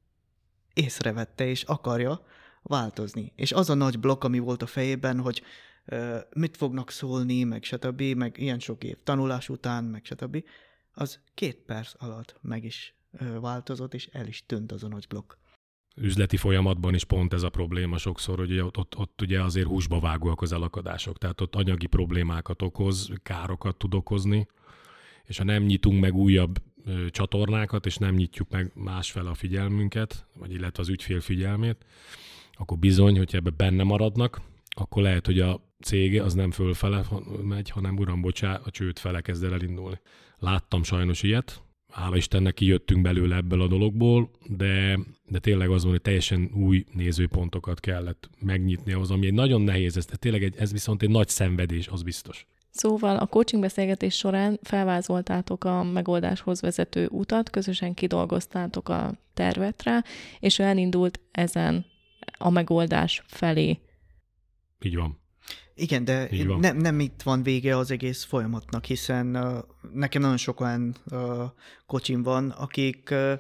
észrevette 0.75 1.47
és 1.47 1.63
akarja 1.63 2.27
változni. 2.63 3.33
És 3.37 3.53
az 3.53 3.71
a 3.71 3.75
nagy 3.75 3.99
blokk, 3.99 4.25
ami 4.25 4.39
volt 4.39 4.63
a 4.63 4.67
fejében, 4.67 5.21
hogy 5.21 5.43
uh, 5.87 6.19
mit 6.35 6.57
fognak 6.57 6.91
szólni, 6.91 7.43
meg 7.43 7.65
stb., 7.65 8.01
meg 8.03 8.39
ilyen 8.39 8.59
sok 8.59 8.85
év 8.85 8.97
tanulás 9.05 9.49
után, 9.49 9.85
meg 9.85 10.05
stb., 10.05 10.45
az 10.93 11.21
két 11.35 11.57
perc 11.57 11.93
alatt 11.97 12.37
meg 12.41 12.65
is 12.65 12.96
változott, 13.41 13.95
és 13.95 14.09
el 14.13 14.27
is 14.27 14.43
tűnt 14.47 14.73
az 14.73 14.85
a 14.85 14.89
nagy 14.89 15.07
blokk. 15.09 15.33
Üzleti 15.97 16.37
folyamatban 16.37 16.95
is 16.95 17.05
pont 17.05 17.33
ez 17.33 17.43
a 17.43 17.49
probléma 17.49 17.99
sokszor, 17.99 18.39
hogy 18.39 18.59
ott, 18.59 18.79
ott, 18.79 18.97
ott 18.97 19.23
ugye 19.23 19.43
azért 19.43 19.67
húsba 19.67 20.01
vágóak 20.01 20.43
az 20.43 20.53
elakadások, 20.53 21.19
tehát 21.19 21.41
ott 21.41 21.55
anyagi 21.55 21.87
problémákat 21.87 22.63
okoz, 22.63 23.11
károkat 23.23 23.77
tud 23.77 23.95
okozni, 23.95 24.47
és 25.25 25.39
ha 25.39 25.45
nem 25.45 25.63
nyitunk 25.63 26.01
meg 26.01 26.15
újabb 26.15 26.63
ö, 26.85 27.11
csatornákat, 27.11 27.87
és 27.87 27.97
nem 27.97 28.15
nyitjuk 28.15 28.51
meg 28.51 28.73
másfel 28.75 29.27
a 29.27 29.35
figyelmünket, 29.35 30.27
vagy 30.35 30.53
illetve 30.53 30.83
az 30.83 30.89
ügyfél 30.89 31.21
figyelmét, 31.21 31.85
akkor 32.53 32.79
bizony, 32.79 33.17
hogy 33.17 33.35
ebbe 33.35 33.51
benne 33.51 33.83
maradnak, 33.83 34.41
akkor 34.69 35.03
lehet, 35.03 35.27
hogy 35.27 35.41
a 35.41 35.61
cég 35.81 36.21
az 36.21 36.35
nem 36.35 36.51
fölfele 36.51 37.05
megy, 37.43 37.71
hanem 37.71 37.97
uram, 37.97 38.21
bocsá, 38.21 38.61
a 38.65 38.71
csőd 38.71 38.99
fele 38.99 39.21
kezd 39.21 39.45
el 39.45 39.53
elindulni. 39.53 40.01
Láttam 40.39 40.83
sajnos 40.83 41.23
ilyet, 41.23 41.63
hála 41.93 42.17
Istennek 42.17 42.55
kijöttünk 42.55 43.03
belőle 43.03 43.37
ebből 43.37 43.61
a 43.61 43.67
dologból, 43.67 44.31
de, 44.47 44.99
de 45.29 45.39
tényleg 45.39 45.71
az 45.71 45.83
van, 45.83 45.93
hogy 45.93 46.03
teljesen 46.03 46.51
új 46.55 46.85
nézőpontokat 46.93 47.81
kellett 47.81 48.31
megnyitni 48.41 48.93
ahhoz, 48.93 49.11
ami 49.11 49.27
egy 49.27 49.35
nagyon 49.35 49.63
nehéz, 49.63 49.97
ez, 49.97 50.05
tényleg 50.05 50.43
egy, 50.43 50.55
ez 50.59 50.73
viszont 50.73 51.03
egy 51.03 51.11
nagy 51.11 51.29
szenvedés, 51.29 51.89
az 51.89 52.03
biztos. 52.03 52.47
Szóval 52.71 53.17
a 53.17 53.27
coaching 53.27 53.63
beszélgetés 53.63 54.15
során 54.15 54.59
felvázoltátok 54.63 55.65
a 55.65 55.83
megoldáshoz 55.83 56.61
vezető 56.61 57.09
utat, 57.11 57.51
közösen 57.51 57.95
kidolgoztátok 57.95 58.89
a 58.89 59.13
tervet 59.35 59.83
rá, 59.83 60.05
és 60.41 60.59
ő 60.59 60.63
elindult 60.63 61.21
ezen 61.31 61.87
a 62.39 62.51
megoldás 62.51 63.23
felé. 63.27 63.79
Így 64.81 64.97
van. 64.97 65.19
Igen, 65.75 66.05
de 66.05 66.29
nem, 66.59 66.77
nem 66.77 67.01
itt 67.01 67.23
van 67.23 67.43
vége 67.43 67.77
az 67.77 67.91
egész 67.91 68.25
folyamatnak, 68.25 68.85
hiszen 68.85 69.37
uh, 69.37 69.59
nekem 69.93 70.23
nagyon 70.23 70.37
sok 70.37 70.61
olyan 70.61 70.97
uh, 71.11 71.43
kocsim 71.87 72.23
van, 72.23 72.51
akik 72.51 73.09
uh, 73.11 73.33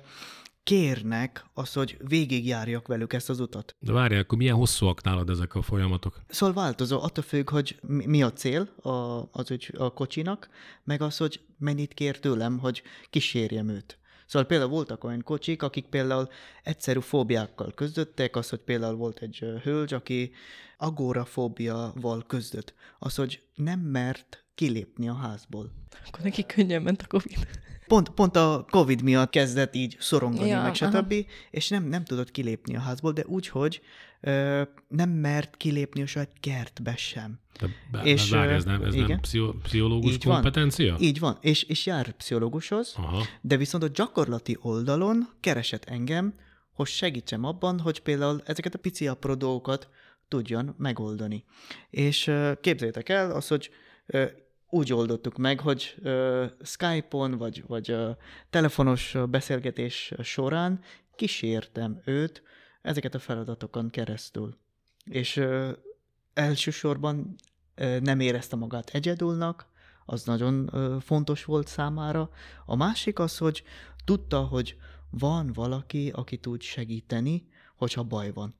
kérnek 0.66 1.46
az, 1.54 1.72
hogy 1.72 1.96
végigjárjak 2.08 2.86
velük 2.86 3.12
ezt 3.12 3.30
az 3.30 3.40
utat. 3.40 3.76
De 3.78 3.92
várjál, 3.92 4.20
akkor 4.20 4.38
milyen 4.38 4.54
hosszúak 4.54 5.02
nálad 5.02 5.30
ezek 5.30 5.54
a 5.54 5.62
folyamatok? 5.62 6.22
Szóval 6.28 6.54
változó, 6.54 7.02
attól 7.02 7.24
függ, 7.24 7.50
hogy 7.50 7.78
mi 7.82 8.22
a 8.22 8.32
cél 8.32 8.68
a, 8.82 8.90
az, 9.32 9.48
hogy 9.48 9.74
a 9.78 9.92
kocsinak, 9.92 10.48
meg 10.84 11.02
az, 11.02 11.16
hogy 11.16 11.40
mennyit 11.58 11.94
kér 11.94 12.18
tőlem, 12.18 12.58
hogy 12.58 12.82
kísérjem 13.10 13.68
őt. 13.68 13.98
Szóval 14.26 14.48
például 14.48 14.70
voltak 14.70 15.04
olyan 15.04 15.22
kocsik, 15.22 15.62
akik 15.62 15.86
például 15.86 16.28
egyszerű 16.62 17.00
fóbiákkal 17.00 17.72
közdöttek, 17.74 18.36
az, 18.36 18.48
hogy 18.48 18.60
például 18.60 18.96
volt 18.96 19.18
egy 19.18 19.44
hölgy, 19.62 19.94
aki 19.94 20.32
agorafóbiával 20.78 22.24
közdött. 22.26 22.74
Az, 22.98 23.14
hogy 23.14 23.42
nem 23.54 23.80
mert 23.80 24.44
kilépni 24.54 25.08
a 25.08 25.14
házból. 25.14 25.72
Akkor 26.06 26.20
neki 26.20 26.46
könnyen 26.46 26.82
ment 26.82 27.02
a 27.02 27.06
Covid. 27.06 27.48
Pont, 27.86 28.10
pont 28.10 28.36
a 28.36 28.66
Covid 28.70 29.02
miatt 29.02 29.30
kezdett 29.30 29.74
így 29.74 29.96
szorongani, 30.00 30.48
ja, 30.48 30.62
meg 30.62 30.74
stb., 30.74 31.14
és 31.50 31.68
nem, 31.68 31.84
nem 31.84 32.04
tudott 32.04 32.30
kilépni 32.30 32.76
a 32.76 32.80
házból, 32.80 33.12
de 33.12 33.24
úgy, 33.26 33.48
hogy 33.48 33.80
ö, 34.20 34.62
nem 34.88 35.10
mert 35.10 35.56
kilépni 35.56 36.02
a 36.02 36.06
saját 36.06 36.32
kertbe 36.40 36.96
sem. 36.96 37.40
De 37.60 37.66
bár, 37.90 38.06
és, 38.06 38.30
bár 38.30 38.50
ez 38.50 38.64
nem, 38.64 38.82
ez 38.82 38.94
igen, 38.94 39.06
nem 39.06 39.58
pszichológus 39.62 40.12
így 40.12 40.24
kompetencia? 40.24 40.92
Van, 40.92 41.02
így 41.02 41.18
van, 41.18 41.38
és, 41.40 41.62
és 41.62 41.86
jár 41.86 42.10
pszichológushoz, 42.10 42.94
Aha. 42.96 43.22
de 43.40 43.56
viszont 43.56 43.84
a 43.84 43.88
gyakorlati 43.88 44.56
oldalon 44.60 45.28
keresett 45.40 45.84
engem, 45.84 46.34
hogy 46.72 46.86
segítsem 46.86 47.44
abban, 47.44 47.80
hogy 47.80 48.00
például 48.00 48.42
ezeket 48.44 48.74
a 48.74 48.78
pici 48.78 49.06
apró 49.06 49.34
dolgokat 49.34 49.88
tudjon 50.28 50.74
megoldani. 50.78 51.44
És 51.90 52.32
képzeljétek 52.60 53.08
el 53.08 53.30
az, 53.30 53.48
hogy 53.48 53.70
úgy 54.68 54.92
oldottuk 54.92 55.36
meg, 55.36 55.60
hogy 55.60 55.94
Skype-on 56.62 57.38
vagy, 57.38 57.64
vagy 57.66 57.96
telefonos 58.50 59.16
beszélgetés 59.30 60.12
során 60.22 60.80
kísértem 61.16 62.00
őt 62.04 62.42
ezeket 62.86 63.14
a 63.14 63.18
feladatokon 63.18 63.90
keresztül. 63.90 64.56
És 65.04 65.36
uh, 65.36 65.70
elsősorban 66.34 67.34
uh, 67.76 67.98
nem 68.00 68.20
érezte 68.20 68.56
magát 68.56 68.90
egyedülnek, 68.90 69.66
az 70.04 70.24
nagyon 70.24 70.70
uh, 70.72 71.00
fontos 71.00 71.44
volt 71.44 71.66
számára. 71.66 72.30
A 72.66 72.76
másik 72.76 73.18
az, 73.18 73.38
hogy 73.38 73.62
tudta, 74.04 74.40
hogy 74.40 74.76
van 75.10 75.52
valaki, 75.52 76.10
aki 76.14 76.38
tud 76.38 76.60
segíteni, 76.60 77.48
hogyha 77.76 78.02
baj 78.02 78.32
van. 78.32 78.54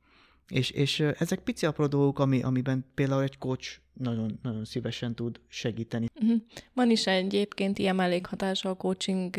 És, 0.48 0.70
és 0.70 1.00
ezek 1.00 1.40
pici 1.40 1.66
apró 1.66 1.86
dolgok, 1.86 2.18
ami, 2.18 2.42
amiben 2.42 2.86
például 2.94 3.22
egy 3.22 3.38
coach 3.38 3.80
nagyon, 3.98 4.38
nagyon 4.42 4.64
szívesen 4.64 5.14
tud 5.14 5.40
segíteni. 5.48 6.06
Uh-huh. 6.14 6.40
Van 6.74 6.90
is 6.90 7.06
egyébként 7.06 7.78
ilyen 7.78 7.96
mellékhatása 7.96 8.70
a 8.70 8.74
coaching 8.74 9.36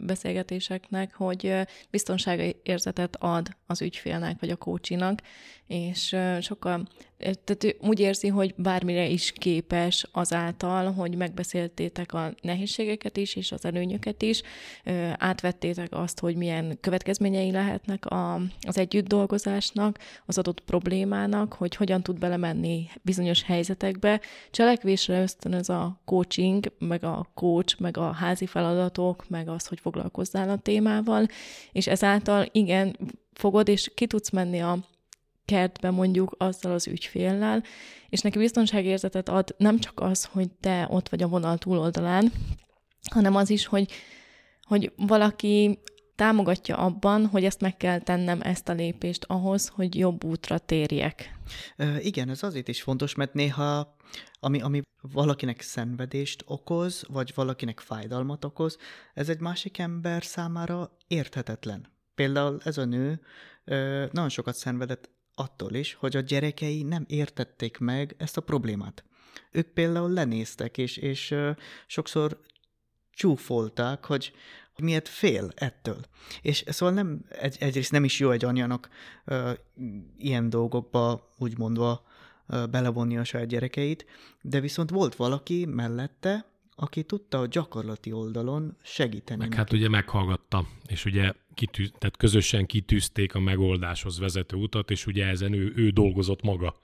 beszélgetéseknek, 0.00 1.14
hogy 1.14 1.54
biztonságérzetet 1.90 3.16
ad 3.18 3.48
az 3.66 3.82
ügyfélnek 3.82 4.40
vagy 4.40 4.50
a 4.50 4.56
coachinak, 4.56 5.22
és 5.66 6.16
sokkal 6.40 6.88
tehát 7.20 7.64
ő 7.64 7.76
úgy 7.80 8.00
érzi, 8.00 8.28
hogy 8.28 8.54
bármire 8.56 9.08
is 9.08 9.32
képes 9.32 10.06
azáltal, 10.12 10.92
hogy 10.92 11.14
megbeszéltétek 11.14 12.12
a 12.12 12.34
nehézségeket 12.42 13.16
is, 13.16 13.36
és 13.36 13.52
az 13.52 13.64
előnyöket 13.64 14.22
is, 14.22 14.42
átvettétek 15.16 15.88
azt, 15.90 16.20
hogy 16.20 16.36
milyen 16.36 16.78
következményei 16.80 17.50
lehetnek 17.50 18.06
a, 18.06 18.34
az 18.60 18.78
együtt 18.78 19.08
dolgozásnak, 19.08 19.98
az 20.26 20.38
adott 20.38 20.60
problémának, 20.60 21.52
hogy 21.52 21.76
hogyan 21.76 22.02
tud 22.02 22.18
belemenni 22.18 22.88
bizonyos 23.02 23.42
helyzetekbe. 23.42 23.99
Cselekvésre 24.50 25.22
ösztönöz 25.22 25.68
a 25.68 26.00
coaching, 26.04 26.72
meg 26.78 27.04
a 27.04 27.30
coach, 27.34 27.80
meg 27.80 27.96
a 27.96 28.12
házi 28.12 28.46
feladatok, 28.46 29.28
meg 29.28 29.48
az, 29.48 29.66
hogy 29.66 29.80
foglalkozzál 29.80 30.50
a 30.50 30.58
témával, 30.58 31.26
és 31.72 31.86
ezáltal 31.86 32.46
igen, 32.52 32.96
fogod, 33.32 33.68
és 33.68 33.90
ki 33.94 34.06
tudsz 34.06 34.30
menni 34.30 34.60
a 34.60 34.78
kertbe 35.44 35.90
mondjuk 35.90 36.34
azzal 36.38 36.72
az 36.72 36.86
ügyféllel, 36.86 37.62
és 38.08 38.20
neki 38.20 38.38
biztonságérzetet 38.38 39.28
ad 39.28 39.54
nem 39.58 39.78
csak 39.78 40.00
az, 40.00 40.24
hogy 40.24 40.50
te 40.60 40.86
ott 40.90 41.08
vagy 41.08 41.22
a 41.22 41.28
vonal 41.28 41.58
túloldalán, 41.58 42.32
hanem 43.10 43.36
az 43.36 43.50
is, 43.50 43.66
hogy, 43.66 43.90
hogy 44.62 44.92
valaki 44.96 45.78
támogatja 46.20 46.76
abban, 46.76 47.26
hogy 47.26 47.44
ezt 47.44 47.60
meg 47.60 47.76
kell 47.76 47.98
tennem, 48.00 48.40
ezt 48.40 48.68
a 48.68 48.72
lépést 48.72 49.24
ahhoz, 49.24 49.68
hogy 49.68 49.94
jobb 49.94 50.24
útra 50.24 50.58
térjek. 50.58 51.38
Igen, 51.98 52.28
ez 52.28 52.42
azért 52.42 52.68
is 52.68 52.82
fontos, 52.82 53.14
mert 53.14 53.34
néha 53.34 53.96
ami, 54.40 54.60
ami 54.60 54.82
valakinek 55.00 55.60
szenvedést 55.60 56.42
okoz, 56.46 57.04
vagy 57.08 57.32
valakinek 57.34 57.80
fájdalmat 57.80 58.44
okoz, 58.44 58.78
ez 59.14 59.28
egy 59.28 59.40
másik 59.40 59.78
ember 59.78 60.24
számára 60.24 60.96
érthetetlen. 61.06 61.86
Például 62.14 62.60
ez 62.64 62.78
a 62.78 62.84
nő 62.84 63.20
nagyon 64.12 64.28
sokat 64.28 64.54
szenvedett 64.54 65.10
attól 65.34 65.74
is, 65.74 65.94
hogy 65.94 66.16
a 66.16 66.20
gyerekei 66.20 66.82
nem 66.82 67.04
értették 67.08 67.78
meg 67.78 68.14
ezt 68.18 68.36
a 68.36 68.40
problémát. 68.40 69.04
Ők 69.50 69.66
például 69.66 70.10
lenéztek, 70.10 70.78
és, 70.78 70.96
és 70.96 71.34
sokszor 71.86 72.40
csúfolták, 73.10 74.04
hogy 74.04 74.32
miért 74.82 75.08
fél 75.08 75.52
ettől. 75.54 76.00
És 76.42 76.64
szóval 76.66 76.94
nem, 76.94 77.24
egy, 77.28 77.56
egyrészt 77.60 77.92
nem 77.92 78.04
is 78.04 78.18
jó 78.18 78.30
egy 78.30 78.44
anyának 78.44 78.88
uh, 79.26 79.50
ilyen 80.18 80.50
dolgokba 80.50 81.28
úgymondva 81.38 82.04
uh, 82.48 82.68
belevonni 82.68 83.16
a 83.16 83.24
saját 83.24 83.48
gyerekeit, 83.48 84.06
de 84.42 84.60
viszont 84.60 84.90
volt 84.90 85.14
valaki 85.14 85.64
mellette, 85.66 86.44
aki 86.76 87.02
tudta 87.02 87.38
a 87.38 87.46
gyakorlati 87.46 88.12
oldalon 88.12 88.76
segíteni. 88.82 89.38
Meg 89.38 89.48
neki. 89.48 89.60
hát 89.60 89.72
ugye 89.72 89.88
meghallgatta, 89.88 90.66
és 90.86 91.04
ugye 91.04 91.32
kitűz, 91.54 91.92
tehát 91.98 92.16
közösen 92.16 92.66
kitűzték 92.66 93.34
a 93.34 93.40
megoldáshoz 93.40 94.18
vezető 94.18 94.56
utat, 94.56 94.90
és 94.90 95.06
ugye 95.06 95.26
ezen 95.26 95.52
ő, 95.52 95.72
ő 95.76 95.90
dolgozott 95.90 96.42
maga. 96.42 96.74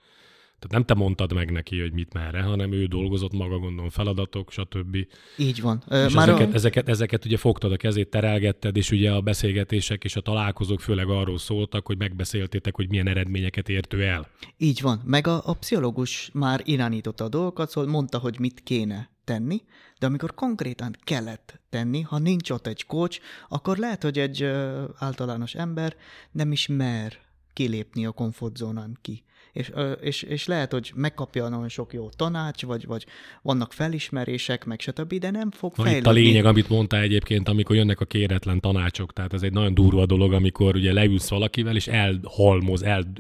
Tehát 0.58 0.70
nem 0.70 0.84
te 0.84 0.94
mondtad 0.94 1.32
meg 1.32 1.50
neki, 1.50 1.80
hogy 1.80 1.92
mit 1.92 2.12
merre, 2.12 2.42
hanem 2.42 2.72
ő 2.72 2.86
dolgozott 2.86 3.32
maga, 3.32 3.58
gondolom, 3.58 3.90
feladatok, 3.90 4.50
stb. 4.50 4.96
Így 5.36 5.60
van. 5.60 5.82
És 5.90 6.14
Már 6.14 6.28
ezeket, 6.28 6.52
a... 6.52 6.54
ezeket, 6.54 6.88
ezeket 6.88 7.24
ugye 7.24 7.36
fogtad 7.36 7.72
a 7.72 7.76
kezét, 7.76 8.10
terelgetted, 8.10 8.76
és 8.76 8.90
ugye 8.90 9.12
a 9.12 9.20
beszélgetések 9.20 10.04
és 10.04 10.16
a 10.16 10.20
találkozók 10.20 10.80
főleg 10.80 11.08
arról 11.08 11.38
szóltak, 11.38 11.86
hogy 11.86 11.98
megbeszéltétek, 11.98 12.74
hogy 12.74 12.88
milyen 12.88 13.08
eredményeket 13.08 13.68
értő 13.68 14.04
el. 14.04 14.28
Így 14.56 14.80
van. 14.80 15.02
Meg 15.04 15.26
a, 15.26 15.40
a 15.44 15.54
pszichológus 15.54 16.30
már 16.32 16.60
irányította 16.64 17.24
a 17.24 17.28
dolgokat, 17.28 17.70
szóval 17.70 17.90
mondta, 17.90 18.18
hogy 18.18 18.38
mit 18.38 18.60
kéne 18.62 19.10
tenni, 19.24 19.62
de 19.98 20.06
amikor 20.06 20.34
konkrétan 20.34 20.96
kellett 21.04 21.60
tenni, 21.70 22.00
ha 22.00 22.18
nincs 22.18 22.50
ott 22.50 22.66
egy 22.66 22.86
coach, 22.86 23.20
akkor 23.48 23.76
lehet, 23.76 24.02
hogy 24.02 24.18
egy 24.18 24.42
ö, 24.42 24.84
általános 24.98 25.54
ember 25.54 25.96
nem 26.30 26.52
is 26.52 26.66
mer 26.66 27.18
kilépni 27.52 28.06
a 28.06 28.10
komfortzónán 28.10 28.98
ki. 29.02 29.24
És, 29.56 29.72
és, 30.00 30.22
és 30.22 30.46
lehet, 30.46 30.72
hogy 30.72 30.92
megkapja 30.94 31.48
nagyon 31.48 31.68
sok 31.68 31.92
jó 31.92 32.08
tanács, 32.08 32.62
vagy, 32.62 32.86
vagy 32.86 33.06
vannak 33.42 33.72
felismerések, 33.72 34.64
meg 34.64 34.80
stb., 34.80 35.14
de 35.14 35.30
nem 35.30 35.50
fog 35.50 35.72
Na, 35.76 35.82
fejlődni. 35.82 36.10
Itt 36.10 36.16
a 36.16 36.20
lényeg, 36.20 36.44
amit 36.44 36.68
mondta 36.68 37.00
egyébként, 37.00 37.48
amikor 37.48 37.76
jönnek 37.76 38.00
a 38.00 38.04
kéretlen 38.04 38.60
tanácsok, 38.60 39.12
tehát 39.12 39.32
ez 39.32 39.42
egy 39.42 39.52
nagyon 39.52 39.74
durva 39.74 40.06
dolog, 40.06 40.32
amikor 40.32 40.74
ugye 40.74 40.92
leülsz 40.92 41.28
valakivel, 41.28 41.76
és 41.76 41.86
elhalmoz, 41.86 42.82
el, 42.82 43.12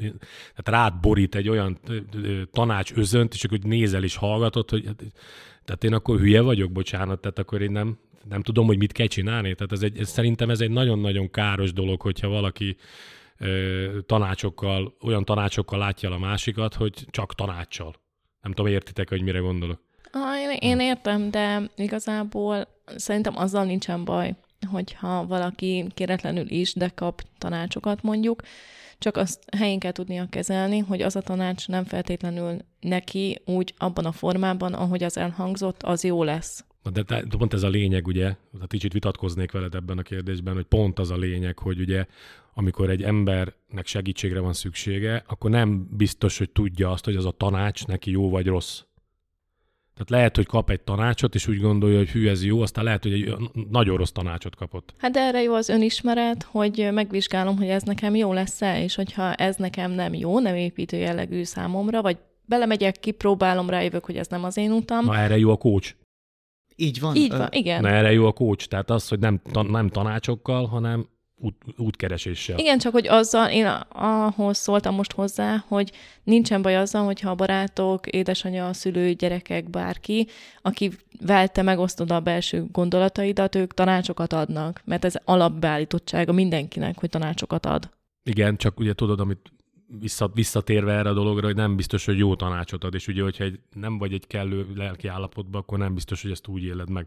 tehát 0.54 0.64
rád 0.64 1.00
borít 1.00 1.34
egy 1.34 1.48
olyan 1.48 1.78
tanács 2.52 2.92
özönt, 2.92 3.34
és 3.34 3.44
akkor 3.44 3.58
nézel 3.58 4.04
és 4.04 4.16
hallgatod, 4.16 4.70
hogy 4.70 4.86
hát 4.86 5.02
tehát 5.64 5.84
én 5.84 5.92
akkor 5.92 6.18
hülye 6.18 6.40
vagyok, 6.40 6.72
bocsánat, 6.72 7.20
tehát 7.20 7.38
akkor 7.38 7.62
én 7.62 7.70
nem, 7.70 7.98
nem 8.28 8.42
tudom, 8.42 8.66
hogy 8.66 8.78
mit 8.78 8.92
kell 8.92 9.06
csinálni. 9.06 9.54
Tehát 9.54 9.72
ez 9.72 9.82
egy, 9.82 9.98
ez, 9.98 10.08
szerintem 10.08 10.50
ez 10.50 10.60
egy 10.60 10.70
nagyon-nagyon 10.70 11.30
káros 11.30 11.72
dolog, 11.72 12.00
hogyha 12.00 12.28
valaki 12.28 12.76
tanácsokkal, 14.06 14.96
olyan 15.02 15.24
tanácsokkal 15.24 15.78
látja 15.78 16.10
a 16.10 16.18
másikat, 16.18 16.74
hogy 16.74 17.06
csak 17.10 17.34
tanácssal. 17.34 17.94
Nem 18.40 18.52
tudom, 18.52 18.72
értitek, 18.72 19.08
hogy 19.08 19.22
mire 19.22 19.38
gondolok. 19.38 19.80
Ah, 20.10 20.40
én, 20.40 20.56
én 20.58 20.80
értem, 20.80 21.30
de 21.30 21.70
igazából 21.76 22.68
szerintem 22.96 23.36
azzal 23.36 23.64
nincsen 23.64 24.04
baj, 24.04 24.34
hogyha 24.70 25.26
valaki 25.26 25.86
kéretlenül 25.94 26.50
is, 26.50 26.74
de 26.74 26.88
kap 26.88 27.22
tanácsokat 27.38 28.02
mondjuk, 28.02 28.42
csak 28.98 29.16
azt 29.16 29.56
helyén 29.56 29.78
kell 29.78 29.92
tudnia 29.92 30.26
kezelni, 30.30 30.78
hogy 30.78 31.02
az 31.02 31.16
a 31.16 31.20
tanács 31.20 31.68
nem 31.68 31.84
feltétlenül 31.84 32.56
neki 32.80 33.42
úgy 33.44 33.74
abban 33.78 34.04
a 34.04 34.12
formában, 34.12 34.74
ahogy 34.74 35.02
az 35.02 35.16
elhangzott, 35.16 35.82
az 35.82 36.04
jó 36.04 36.22
lesz. 36.22 36.64
De, 36.92 37.02
de 37.02 37.36
pont 37.38 37.52
ez 37.52 37.62
a 37.62 37.68
lényeg, 37.68 38.06
ugye, 38.06 38.24
hát 38.60 38.68
kicsit 38.68 38.92
vitatkoznék 38.92 39.52
veled 39.52 39.74
ebben 39.74 39.98
a 39.98 40.02
kérdésben, 40.02 40.54
hogy 40.54 40.64
pont 40.64 40.98
az 40.98 41.10
a 41.10 41.16
lényeg, 41.16 41.58
hogy 41.58 41.80
ugye 41.80 42.06
amikor 42.54 42.90
egy 42.90 43.02
embernek 43.02 43.86
segítségre 43.86 44.40
van 44.40 44.52
szüksége, 44.52 45.24
akkor 45.26 45.50
nem 45.50 45.88
biztos, 45.90 46.38
hogy 46.38 46.50
tudja 46.50 46.90
azt, 46.90 47.04
hogy 47.04 47.16
az 47.16 47.24
a 47.24 47.30
tanács 47.30 47.86
neki 47.86 48.10
jó 48.10 48.30
vagy 48.30 48.46
rossz. 48.46 48.82
Tehát 49.94 50.10
lehet, 50.10 50.36
hogy 50.36 50.46
kap 50.46 50.70
egy 50.70 50.80
tanácsot, 50.80 51.34
és 51.34 51.48
úgy 51.48 51.60
gondolja, 51.60 51.98
hogy 51.98 52.08
hű, 52.08 52.28
ez 52.28 52.44
jó, 52.44 52.60
aztán 52.60 52.84
lehet, 52.84 53.02
hogy 53.02 53.12
egy 53.12 53.34
nagyon 53.70 53.96
rossz 53.96 54.10
tanácsot 54.10 54.56
kapott. 54.56 54.94
Hát 54.98 55.10
de 55.12 55.20
erre 55.20 55.42
jó 55.42 55.54
az 55.54 55.68
önismeret, 55.68 56.42
hogy 56.42 56.88
megvizsgálom, 56.92 57.56
hogy 57.56 57.68
ez 57.68 57.82
nekem 57.82 58.14
jó 58.14 58.32
lesz-e, 58.32 58.82
és 58.82 58.94
hogyha 58.94 59.34
ez 59.34 59.56
nekem 59.56 59.90
nem 59.90 60.14
jó, 60.14 60.40
nem 60.40 60.54
építő 60.54 60.96
jellegű 60.96 61.44
számomra, 61.44 62.02
vagy 62.02 62.18
belemegyek, 62.44 63.00
kipróbálom, 63.00 63.70
rájövök, 63.70 64.04
hogy 64.04 64.16
ez 64.16 64.26
nem 64.26 64.44
az 64.44 64.56
én 64.56 64.72
utam. 64.72 65.04
Na 65.04 65.16
erre 65.16 65.38
jó 65.38 65.50
a 65.50 65.56
coach. 65.56 65.94
Így 66.76 67.00
van. 67.00 67.16
Így 67.16 67.30
van, 67.30 67.48
igen. 67.50 67.80
Na 67.80 67.88
erre 67.88 68.12
jó 68.12 68.26
a 68.26 68.32
coach, 68.32 68.66
tehát 68.66 68.90
az, 68.90 69.08
hogy 69.08 69.18
nem, 69.18 69.40
nem 69.52 69.88
tanácsokkal, 69.88 70.66
hanem 70.66 71.08
út, 71.40 71.54
útkereséssel. 71.76 72.58
Igen, 72.58 72.78
csak 72.78 72.92
hogy 72.92 73.08
azzal, 73.08 73.50
én 73.50 73.66
ahhoz 73.88 74.58
szóltam 74.58 74.94
most 74.94 75.12
hozzá, 75.12 75.64
hogy 75.68 75.92
nincsen 76.24 76.62
baj 76.62 76.76
azzal, 76.76 77.04
hogyha 77.04 77.30
a 77.30 77.34
barátok, 77.34 78.06
édesanyja, 78.06 78.72
szülő, 78.72 79.12
gyerekek, 79.12 79.70
bárki, 79.70 80.26
aki 80.62 80.90
te 81.52 81.62
megosztod 81.62 82.10
a 82.10 82.20
belső 82.20 82.66
gondolataidat, 82.72 83.54
ők 83.54 83.74
tanácsokat 83.74 84.32
adnak, 84.32 84.82
mert 84.84 85.04
ez 85.04 85.14
alapbeállítottsága 85.24 86.32
mindenkinek, 86.32 86.98
hogy 86.98 87.10
tanácsokat 87.10 87.66
ad. 87.66 87.90
Igen, 88.22 88.56
csak 88.56 88.80
ugye 88.80 88.92
tudod, 88.92 89.20
amit 89.20 89.52
visszatérve 90.34 90.92
erre 90.92 91.08
a 91.08 91.12
dologra, 91.12 91.46
hogy 91.46 91.56
nem 91.56 91.76
biztos, 91.76 92.04
hogy 92.04 92.18
jó 92.18 92.34
tanácsot 92.36 92.84
ad, 92.84 92.94
és 92.94 93.08
ugye, 93.08 93.22
hogyha 93.22 93.44
egy, 93.44 93.60
nem 93.72 93.98
vagy 93.98 94.12
egy 94.12 94.26
kellő 94.26 94.66
lelki 94.74 95.08
állapotban, 95.08 95.60
akkor 95.60 95.78
nem 95.78 95.94
biztos, 95.94 96.22
hogy 96.22 96.30
ezt 96.30 96.48
úgy 96.48 96.62
éled 96.62 96.90
meg. 96.90 97.06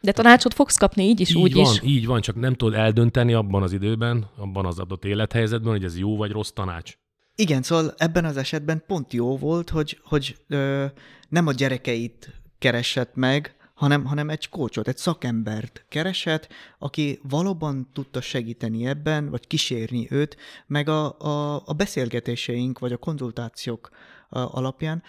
De 0.00 0.12
tanácsot 0.12 0.54
fogsz 0.54 0.76
kapni 0.76 1.04
így 1.04 1.20
is, 1.20 1.30
így 1.30 1.36
úgy 1.36 1.54
van, 1.54 1.72
is. 1.72 1.80
Így 1.82 2.06
van, 2.06 2.20
csak 2.20 2.34
nem 2.34 2.54
tudod 2.54 2.74
eldönteni 2.74 3.32
abban 3.32 3.62
az 3.62 3.72
időben, 3.72 4.26
abban 4.36 4.66
az 4.66 4.78
adott 4.78 5.04
élethelyzetben, 5.04 5.72
hogy 5.72 5.84
ez 5.84 5.98
jó 5.98 6.16
vagy 6.16 6.30
rossz 6.30 6.50
tanács. 6.50 6.98
Igen, 7.34 7.62
szóval 7.62 7.94
ebben 7.96 8.24
az 8.24 8.36
esetben 8.36 8.82
pont 8.86 9.12
jó 9.12 9.36
volt, 9.36 9.70
hogy, 9.70 10.00
hogy 10.04 10.36
ö, 10.48 10.84
nem 11.28 11.46
a 11.46 11.52
gyerekeit 11.52 12.42
keresett 12.58 13.14
meg, 13.14 13.56
hanem, 13.82 14.04
hanem 14.04 14.30
egy 14.30 14.48
kócsot, 14.48 14.88
egy 14.88 14.96
szakembert 14.96 15.84
keresett, 15.88 16.48
aki 16.78 17.20
valóban 17.22 17.88
tudta 17.92 18.20
segíteni 18.20 18.86
ebben, 18.86 19.30
vagy 19.30 19.46
kísérni 19.46 20.06
őt, 20.10 20.36
meg 20.66 20.88
a, 20.88 21.20
a, 21.20 21.62
a 21.66 21.72
beszélgetéseink, 21.72 22.78
vagy 22.78 22.92
a 22.92 22.96
konzultációk 22.96 23.90
alapján 24.28 25.02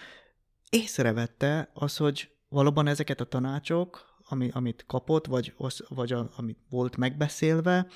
észrevette 0.70 1.70
az, 1.74 1.96
hogy 1.96 2.30
valóban 2.48 2.86
ezeket 2.86 3.20
a 3.20 3.24
tanácsok, 3.24 4.04
ami, 4.28 4.50
amit 4.52 4.84
kapott, 4.86 5.26
vagy, 5.26 5.54
vagy 5.88 6.12
a, 6.12 6.30
amit 6.36 6.58
volt 6.68 6.96
megbeszélve, 6.96 7.86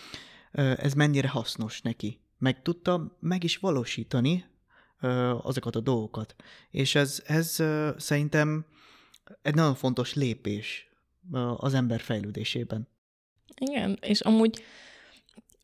ez 0.53 0.95
mennyire 0.95 1.29
hasznos 1.29 1.83
neki. 1.83 2.21
Meg 2.39 2.63
tudta 2.63 3.17
meg 3.21 3.45
is 3.45 3.57
valósítani 3.57 4.45
azokat 5.43 5.77
a 5.77 5.81
dolgokat. 5.81 6.35
És 6.71 6.95
ez, 6.95 7.23
ez 7.27 7.63
szerintem 7.97 8.67
egy 9.43 9.55
nagyon 9.55 9.75
fontos 9.75 10.15
lépés 10.15 10.89
az 11.57 11.75
ember 11.75 12.01
fejlődésében. 12.01 12.89
Igen, 13.61 13.99
és 14.01 14.21
amúgy 14.21 14.63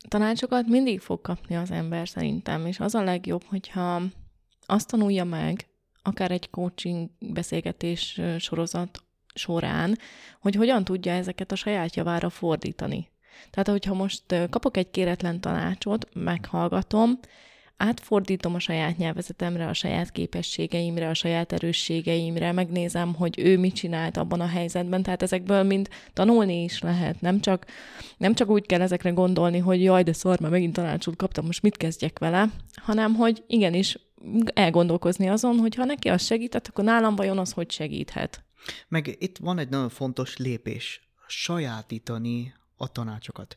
tanácsokat 0.09 0.67
mindig 0.67 1.01
fog 1.01 1.21
kapni 1.21 1.57
az 1.57 1.71
ember 1.71 2.09
szerintem, 2.09 2.67
és 2.67 2.81
az 2.81 2.95
a 2.95 3.03
legjobb, 3.03 3.45
hogyha 3.45 4.03
azt 4.67 4.89
tanulja 4.89 5.25
meg, 5.25 5.67
akár 6.03 6.31
egy 6.31 6.51
coaching 6.51 7.11
beszélgetés 7.19 8.21
sorozat 8.39 9.03
során, 9.35 9.99
hogy 10.41 10.55
hogyan 10.55 10.85
tudja 10.85 11.13
ezeket 11.13 11.53
a 11.53 11.57
saját 11.57 11.97
javára 11.97 12.29
fordítani. 12.29 13.11
Tehát, 13.51 13.69
hogyha 13.69 13.95
most 13.95 14.49
kapok 14.51 14.77
egy 14.77 14.91
kéretlen 14.91 15.41
tanácsot, 15.41 16.09
meghallgatom, 16.15 17.19
átfordítom 17.77 18.55
a 18.55 18.59
saját 18.59 18.97
nyelvezetemre, 18.97 19.67
a 19.67 19.73
saját 19.73 20.11
képességeimre, 20.11 21.09
a 21.09 21.15
saját 21.15 21.53
erősségeimre, 21.53 22.53
megnézem, 22.53 23.15
hogy 23.15 23.39
ő 23.39 23.59
mit 23.59 23.75
csinált 23.75 24.17
abban 24.17 24.41
a 24.41 24.47
helyzetben, 24.47 25.03
tehát 25.03 25.23
ezekből 25.23 25.63
mind 25.63 25.89
tanulni 26.13 26.63
is 26.63 26.81
lehet, 26.81 27.21
nem 27.21 27.41
csak, 27.41 27.67
nem 28.17 28.35
csak 28.35 28.49
úgy 28.49 28.67
kell 28.67 28.81
ezekre 28.81 29.11
gondolni, 29.11 29.59
hogy 29.59 29.83
jaj, 29.83 30.03
de 30.03 30.13
szar, 30.13 30.41
már 30.41 30.51
megint 30.51 30.73
tanácsot 30.73 31.17
kaptam, 31.17 31.47
most 31.47 31.63
mit 31.63 31.77
kezdjek 31.77 32.19
vele, 32.19 32.49
hanem 32.75 33.15
hogy 33.15 33.45
igenis 33.47 33.99
elgondolkozni 34.55 35.29
azon, 35.29 35.57
hogy 35.57 35.75
ha 35.75 35.85
neki 35.85 36.09
az 36.09 36.25
segített, 36.25 36.67
akkor 36.69 36.85
nálam 36.85 37.17
vajon 37.17 37.39
az 37.39 37.53
hogy 37.53 37.71
segíthet. 37.71 38.45
Meg 38.89 39.17
itt 39.19 39.39
van 39.39 39.59
egy 39.59 39.69
nagyon 39.69 39.89
fontos 39.89 40.37
lépés, 40.37 41.09
sajátítani 41.27 42.55
a 42.77 42.93
tanácsokat. 42.93 43.57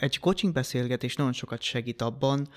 Egy 0.00 0.18
coaching 0.18 0.52
beszélgetés 0.52 1.14
nagyon 1.14 1.32
sokat 1.32 1.62
segít 1.62 2.02
abban, 2.02 2.48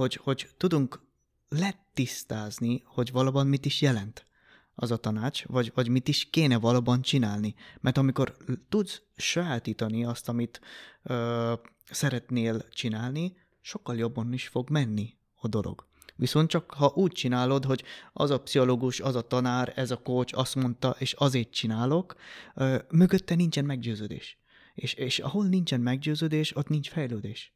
hogy, 0.00 0.14
hogy 0.14 0.48
tudunk 0.56 1.00
letisztázni, 1.48 2.82
hogy 2.84 3.12
valóban 3.12 3.46
mit 3.46 3.64
is 3.64 3.80
jelent 3.80 4.26
az 4.74 4.90
a 4.90 4.96
tanács, 4.96 5.44
vagy, 5.44 5.72
vagy 5.74 5.88
mit 5.88 6.08
is 6.08 6.30
kéne 6.30 6.58
valóban 6.58 7.02
csinálni. 7.02 7.54
Mert 7.80 7.98
amikor 7.98 8.36
tudsz 8.68 9.02
sajátítani 9.16 10.04
azt, 10.04 10.28
amit 10.28 10.60
ö, 11.02 11.52
szeretnél 11.90 12.68
csinálni, 12.68 13.36
sokkal 13.60 13.96
jobban 13.96 14.32
is 14.32 14.48
fog 14.48 14.70
menni 14.70 15.16
a 15.34 15.48
dolog. 15.48 15.86
Viszont 16.16 16.48
csak 16.48 16.70
ha 16.70 16.92
úgy 16.94 17.12
csinálod, 17.12 17.64
hogy 17.64 17.82
az 18.12 18.30
a 18.30 18.40
pszichológus, 18.40 19.00
az 19.00 19.14
a 19.14 19.26
tanár, 19.26 19.72
ez 19.76 19.90
a 19.90 20.02
coach 20.02 20.38
azt 20.38 20.54
mondta, 20.54 20.96
és 20.98 21.12
azért 21.12 21.50
csinálok, 21.50 22.14
ö, 22.54 22.78
mögötte 22.90 23.34
nincsen 23.34 23.64
meggyőződés. 23.64 24.38
És, 24.74 24.94
és 24.94 25.18
ahol 25.18 25.46
nincsen 25.46 25.80
meggyőződés, 25.80 26.56
ott 26.56 26.68
nincs 26.68 26.90
fejlődés. 26.90 27.52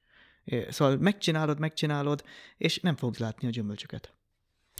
Szóval 0.68 0.96
megcsinálod, 0.96 1.58
megcsinálod, 1.58 2.24
és 2.56 2.80
nem 2.80 2.96
fogsz 2.96 3.18
látni 3.18 3.48
a 3.48 3.50
gyümölcsöket. 3.50 4.14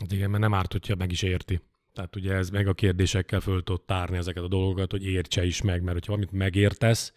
Hát 0.01 0.13
igen, 0.13 0.31
mert 0.31 0.43
nem 0.43 0.55
árt, 0.55 0.73
hogyha 0.73 0.95
meg 0.95 1.11
is 1.11 1.23
érti. 1.23 1.61
Tehát 1.93 2.17
ugye 2.17 2.33
ez 2.33 2.51
meg 2.51 2.67
a 2.67 2.75
kérdésekkel 2.75 3.41
föl 3.41 3.63
tudod 3.63 3.83
tárni 3.83 4.17
ezeket 4.17 4.43
a 4.43 4.49
dolgokat, 4.49 4.91
hogy 4.91 5.07
értse 5.07 5.45
is 5.45 5.63
meg, 5.63 5.83
mert 5.83 5.93
hogyha 5.93 6.13
valamit 6.13 6.33
megértesz, 6.33 7.13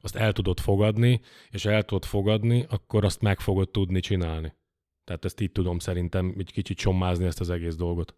azt 0.00 0.16
el 0.16 0.32
tudod 0.32 0.60
fogadni, 0.60 1.20
és 1.50 1.64
el 1.64 1.82
tudod 1.82 2.04
fogadni, 2.04 2.66
akkor 2.68 3.04
azt 3.04 3.20
meg 3.20 3.40
fogod 3.40 3.70
tudni 3.70 4.00
csinálni. 4.00 4.52
Tehát 5.04 5.24
ezt 5.24 5.40
így 5.40 5.52
tudom 5.52 5.78
szerintem 5.78 6.34
egy 6.38 6.52
kicsit 6.52 6.78
sommázni 6.78 7.24
ezt 7.24 7.40
az 7.40 7.50
egész 7.50 7.74
dolgot. 7.74 8.14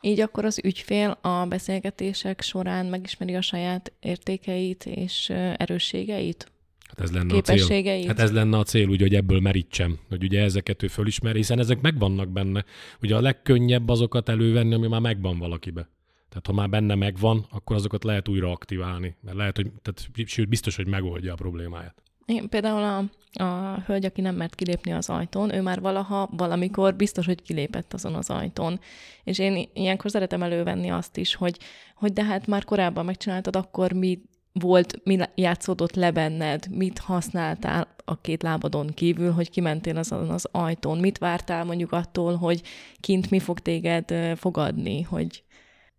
Így 0.00 0.20
akkor 0.20 0.44
az 0.44 0.60
ügyfél 0.64 1.10
a 1.10 1.46
beszélgetések 1.46 2.40
során 2.40 2.86
megismeri 2.86 3.34
a 3.34 3.40
saját 3.40 3.92
értékeit 4.00 4.86
és 4.86 5.30
erősségeit? 5.56 6.51
Hát 6.96 7.00
ez 7.00 7.12
lenne 7.12 7.36
a 7.36 7.40
cél. 7.40 8.06
Hát 8.06 8.18
ez 8.18 8.32
lenne 8.32 8.58
a 8.58 8.62
cél, 8.62 8.88
ugye, 8.88 9.04
hogy 9.04 9.14
ebből 9.14 9.40
merítsem, 9.40 9.98
hogy 10.08 10.24
ugye 10.24 10.42
ezeket 10.42 10.82
ő 10.82 10.86
fölismeri, 10.86 11.38
hiszen 11.38 11.58
ezek 11.58 11.80
megvannak 11.80 12.28
benne. 12.28 12.64
Ugye 13.02 13.16
a 13.16 13.20
legkönnyebb 13.20 13.88
azokat 13.88 14.28
elővenni, 14.28 14.74
ami 14.74 14.88
már 14.88 15.00
megvan 15.00 15.38
valakibe. 15.38 15.88
Tehát 16.28 16.46
ha 16.46 16.52
már 16.52 16.68
benne 16.68 16.94
megvan, 16.94 17.46
akkor 17.50 17.76
azokat 17.76 18.04
lehet 18.04 18.28
újra 18.28 18.50
aktiválni, 18.50 19.16
mert 19.20 19.36
lehet, 19.36 19.56
hogy, 19.56 19.70
tehát, 19.82 20.28
sőt, 20.28 20.48
biztos, 20.48 20.76
hogy 20.76 20.86
megoldja 20.86 21.32
a 21.32 21.36
problémáját. 21.36 22.02
Én 22.26 22.48
például 22.48 22.82
a, 22.82 23.42
a 23.44 23.80
hölgy, 23.86 24.04
aki 24.04 24.20
nem 24.20 24.34
mert 24.34 24.54
kilépni 24.54 24.92
az 24.92 25.10
ajtón, 25.10 25.54
ő 25.54 25.62
már 25.62 25.80
valaha, 25.80 26.28
valamikor 26.36 26.94
biztos, 26.94 27.26
hogy 27.26 27.42
kilépett 27.42 27.92
azon 27.92 28.14
az 28.14 28.30
ajtón. 28.30 28.80
És 29.24 29.38
én 29.38 29.68
ilyenkor 29.72 30.10
szeretem 30.10 30.42
elővenni 30.42 30.90
azt 30.90 31.16
is, 31.16 31.34
hogy, 31.34 31.58
hogy 31.94 32.12
de 32.12 32.24
hát 32.24 32.46
már 32.46 32.64
korábban 32.64 33.04
megcsináltad, 33.04 33.56
akkor 33.56 33.92
mi 33.92 34.22
volt, 34.52 35.00
mi 35.04 35.18
játszódott 35.34 35.94
le 35.94 36.10
benned, 36.10 36.66
mit 36.70 36.98
használtál 36.98 37.94
a 38.04 38.20
két 38.20 38.42
lábadon 38.42 38.86
kívül, 38.86 39.32
hogy 39.32 39.50
kimentél 39.50 39.96
azon 39.96 40.30
az 40.30 40.48
ajtón, 40.50 40.98
mit 40.98 41.18
vártál 41.18 41.64
mondjuk 41.64 41.92
attól, 41.92 42.36
hogy 42.36 42.62
kint 43.00 43.30
mi 43.30 43.38
fog 43.38 43.58
téged 43.60 44.36
fogadni, 44.38 45.02
hogy 45.02 45.44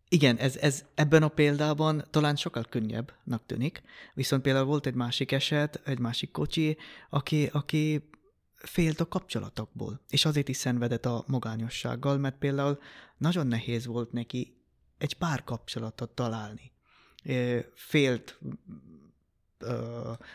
igen, 0.07 0.37
ez, 0.37 0.57
ez 0.57 0.85
ebben 0.95 1.23
a 1.23 1.27
példában 1.27 2.03
talán 2.09 2.35
sokkal 2.35 2.63
könnyebbnek 2.63 3.45
tűnik, 3.45 3.81
viszont 4.13 4.41
például 4.41 4.65
volt 4.65 4.85
egy 4.85 4.93
másik 4.93 5.31
eset, 5.31 5.81
egy 5.85 5.99
másik 5.99 6.31
kocsi, 6.31 6.77
aki, 7.09 7.49
aki 7.51 8.09
félt 8.55 8.99
a 8.99 9.07
kapcsolatokból, 9.07 10.01
és 10.09 10.25
azért 10.25 10.49
is 10.49 10.57
szenvedett 10.57 11.05
a 11.05 11.23
magányossággal, 11.27 12.17
mert 12.17 12.37
például 12.37 12.79
nagyon 13.17 13.47
nehéz 13.47 13.85
volt 13.85 14.11
neki 14.11 14.57
egy 14.97 15.13
pár 15.13 15.43
kapcsolatot 15.43 16.09
találni. 16.09 16.72
Félt 17.73 18.39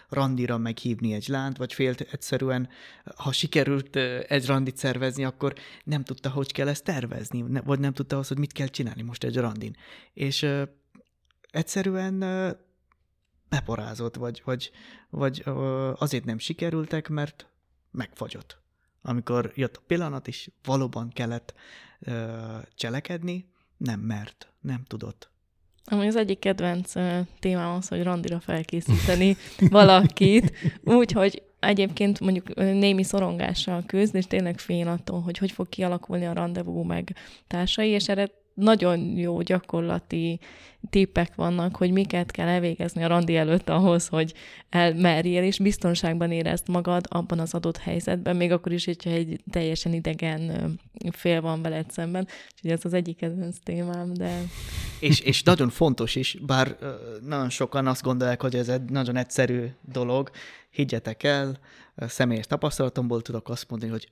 randira 0.09 0.59
meghívni 0.59 1.13
egy 1.13 1.29
lánt, 1.29 1.57
vagy 1.57 1.73
félt 1.73 2.01
egyszerűen, 2.01 2.69
ha 3.17 3.33
sikerült 3.33 3.97
egy 4.27 4.47
randit 4.47 4.77
szervezni, 4.77 5.25
akkor 5.25 5.55
nem 5.85 6.05
tudta, 6.05 6.31
hogy 6.31 6.53
kell 6.53 6.69
ezt 6.69 6.85
tervezni, 6.85 7.61
vagy 7.65 7.79
nem 7.79 7.93
tudta 7.93 8.19
azt, 8.19 8.29
hogy 8.29 8.39
mit 8.39 8.53
kell 8.53 8.67
csinálni 8.67 9.03
most 9.03 9.25
egy 9.25 9.37
randin. 9.37 9.77
És 10.13 10.47
egyszerűen 11.51 12.19
beporázott, 13.49 14.17
vagy, 14.17 14.43
vagy, 14.45 14.71
vagy 15.11 15.43
azért 15.95 16.25
nem 16.25 16.39
sikerültek, 16.39 17.09
mert 17.09 17.49
megfagyott. 17.91 18.61
Amikor 19.03 19.53
jött 19.55 19.77
a 19.77 19.83
pillanat, 19.87 20.29
és 20.29 20.51
valóban 20.65 21.09
kellett 21.09 21.55
cselekedni, 22.75 23.51
nem 23.77 24.01
mert, 24.01 24.53
nem 24.61 24.85
tudott. 24.85 25.31
Ami 25.91 26.07
az 26.07 26.17
egyik 26.17 26.39
kedvenc 26.39 26.93
témám 27.41 27.75
az, 27.77 27.89
hogy 27.89 28.03
randira 28.03 28.41
felkészíteni 28.41 29.37
valakit, 29.71 30.53
úgyhogy 30.85 31.43
egyébként 31.61 32.21
mondjuk 32.21 32.55
némi 32.55 33.03
szorongással 33.03 33.83
küzd, 33.87 34.15
és 34.15 34.27
tényleg 34.27 34.59
fél 34.59 34.89
attól, 34.89 35.21
hogy 35.21 35.39
hogy 35.39 35.51
fog 35.51 35.69
kialakulni 35.69 36.27
a 36.27 36.33
rendezvú 36.33 36.83
meg 36.83 37.17
társai, 37.47 37.89
és 37.89 38.09
erre 38.09 38.31
nagyon 38.59 38.99
jó 39.17 39.41
gyakorlati 39.41 40.41
tippek 40.91 41.35
vannak, 41.35 41.77
hogy 41.77 41.91
miket 41.91 42.31
kell 42.31 42.49
elvégezni 42.49 43.03
a 43.03 43.07
randi 43.07 43.37
előtt 43.37 43.69
ahhoz, 43.69 44.09
hogy 44.09 44.35
elmerjél, 44.69 45.43
és 45.43 45.59
biztonságban 45.59 46.33
érezd 46.33 46.69
magad 46.69 47.05
abban 47.09 47.39
az 47.39 47.55
adott 47.55 47.77
helyzetben, 47.77 48.37
még 48.37 48.53
akkor 48.53 48.73
is, 48.73 48.85
hogyha 48.85 49.11
egy 49.11 49.41
teljesen 49.51 49.93
idegen 49.93 50.75
fél 51.11 51.41
van 51.41 51.63
veled 51.63 51.91
szemben. 51.91 52.27
Úgyhogy 52.55 52.71
ez 52.71 52.85
az 52.85 52.93
egyik 52.93 53.17
kedvenc 53.17 53.57
témám, 53.63 54.15
de... 54.15 54.43
És, 55.01 55.21
és 55.21 55.43
nagyon 55.43 55.69
fontos 55.69 56.15
is, 56.15 56.37
bár 56.47 56.77
nagyon 57.27 57.51
sokan 57.51 57.87
azt 57.87 58.03
gondolják, 58.03 58.43
hogy 58.43 58.55
ez 58.55 58.69
egy 58.69 58.83
nagyon 58.83 59.17
egyszerű 59.17 59.67
dolog, 59.83 60.31
higgyetek 60.71 61.23
el, 61.23 61.59
személyes 61.97 62.47
tapasztalatomból 62.47 63.23
tudok 63.23 63.49
azt 63.49 63.71
mondani, 63.71 63.91
hogy 63.91 64.09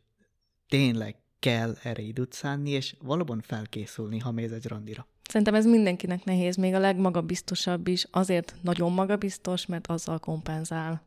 tényleg 0.69 1.17
kell 1.47 1.77
erre 1.83 2.03
időt 2.03 2.33
szánni, 2.33 2.71
és 2.71 2.95
valóban 3.03 3.41
felkészülni, 3.41 4.19
ha 4.19 4.31
mész 4.31 4.51
egy 4.51 4.67
randira. 4.67 5.07
Szerintem 5.29 5.55
ez 5.55 5.67
mindenkinek 5.67 6.25
nehéz, 6.25 6.57
még 6.57 6.75
a 6.75 6.79
legmagabiztosabb 6.79 7.89
is, 7.89 8.07
azért 8.11 8.55
nagyon 8.63 8.93
magabiztos, 8.93 9.67
mert 9.67 9.87
azzal 9.87 10.19
kompenzál. 10.19 11.03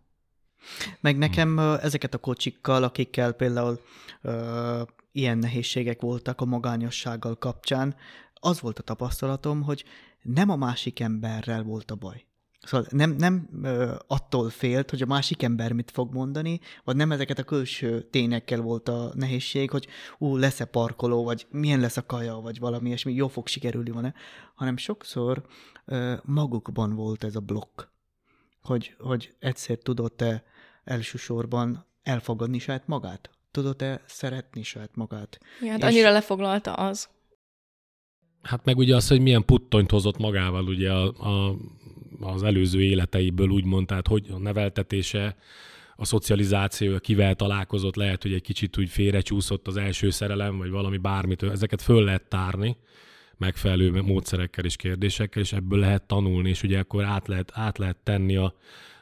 Meg 0.99 1.17
nekem 1.17 1.59
ezeket 1.59 2.13
a 2.13 2.17
kocsikkal, 2.17 2.83
akikkel 2.83 3.31
például 3.31 3.79
ö, 4.21 4.81
ilyen 5.11 5.37
nehézségek 5.37 6.01
voltak 6.01 6.41
a 6.41 6.45
magányossággal 6.45 7.37
kapcsán, 7.37 7.95
az 8.33 8.61
volt 8.61 8.79
a 8.79 8.83
tapasztalatom, 8.83 9.61
hogy 9.61 9.83
nem 10.21 10.49
a 10.49 10.55
másik 10.55 10.99
emberrel 10.99 11.63
volt 11.63 11.91
a 11.91 11.95
baj. 11.95 12.25
Szóval 12.69 12.87
nem, 12.89 13.15
nem 13.17 13.49
attól 14.07 14.49
félt, 14.49 14.89
hogy 14.89 15.01
a 15.01 15.05
másik 15.05 15.43
ember 15.43 15.71
mit 15.71 15.91
fog 15.91 16.13
mondani, 16.13 16.59
vagy 16.83 16.95
nem 16.95 17.11
ezeket 17.11 17.39
a 17.39 17.43
külső 17.43 18.01
tényekkel 18.01 18.61
volt 18.61 18.89
a 18.89 19.11
nehézség, 19.13 19.69
hogy 19.69 19.87
ú, 20.17 20.37
lesz-e 20.37 20.65
parkoló, 20.65 21.23
vagy 21.23 21.47
milyen 21.51 21.79
lesz 21.79 21.97
a 21.97 22.05
kaja, 22.05 22.35
vagy 22.35 22.59
valami 22.59 22.89
és 22.89 23.03
mi 23.03 23.13
jó 23.13 23.27
fog 23.27 23.47
sikerülni, 23.47 23.91
van-e, 23.91 24.13
hanem 24.55 24.77
sokszor 24.77 25.45
ö, 25.85 26.13
magukban 26.23 26.95
volt 26.95 27.23
ez 27.23 27.35
a 27.35 27.39
blokk, 27.39 27.81
hogy, 28.61 28.95
hogy 28.99 29.35
egyszer 29.39 29.77
tudott-e 29.77 30.43
elsősorban 30.83 31.85
elfogadni 32.03 32.59
saját 32.59 32.87
magát, 32.87 33.29
tudott-e 33.51 34.01
szeretni 34.05 34.63
saját 34.63 34.95
magát. 34.95 35.39
Ja, 35.61 35.71
hát 35.71 35.79
és... 35.79 35.85
annyira 35.85 36.11
lefoglalta 36.11 36.73
az. 36.73 37.09
Hát 38.41 38.65
meg 38.65 38.77
ugye 38.77 38.95
az, 38.95 39.07
hogy 39.07 39.21
milyen 39.21 39.45
puttonyt 39.45 39.91
hozott 39.91 40.17
magával 40.17 40.67
ugye 40.67 40.91
a, 40.91 41.05
a 41.05 41.55
az 42.19 42.43
előző 42.43 42.81
életeiből 42.81 43.49
úgymond, 43.49 43.87
tehát 43.87 44.07
hogy 44.07 44.25
a 44.31 44.37
neveltetése, 44.37 45.35
a 45.95 46.05
szocializáció, 46.05 46.99
kivel 46.99 47.35
találkozott, 47.35 47.95
lehet, 47.95 48.21
hogy 48.21 48.33
egy 48.33 48.41
kicsit 48.41 48.77
úgy 48.77 48.89
félrecsúszott 48.89 49.67
az 49.67 49.77
első 49.77 50.09
szerelem, 50.09 50.57
vagy 50.57 50.69
valami 50.69 50.97
bármit, 50.97 51.43
ezeket 51.43 51.81
föl 51.81 52.03
lehet 52.03 52.29
tárni 52.29 52.77
megfelelő 53.37 54.01
módszerekkel 54.01 54.65
és 54.65 54.75
kérdésekkel, 54.75 55.41
és 55.41 55.53
ebből 55.53 55.79
lehet 55.79 56.03
tanulni, 56.03 56.49
és 56.49 56.63
ugye 56.63 56.79
akkor 56.79 57.03
át 57.03 57.27
lehet, 57.27 57.51
át 57.53 57.77
lehet 57.77 57.97
tenni 58.03 58.35
a, 58.35 58.53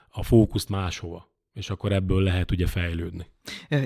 a 0.10 0.24
fókuszt 0.24 0.70
máshova 0.70 1.28
és 1.58 1.70
akkor 1.70 1.92
ebből 1.92 2.24
lehet 2.24 2.52
ugye 2.52 2.68
fejlődni. 2.68 3.26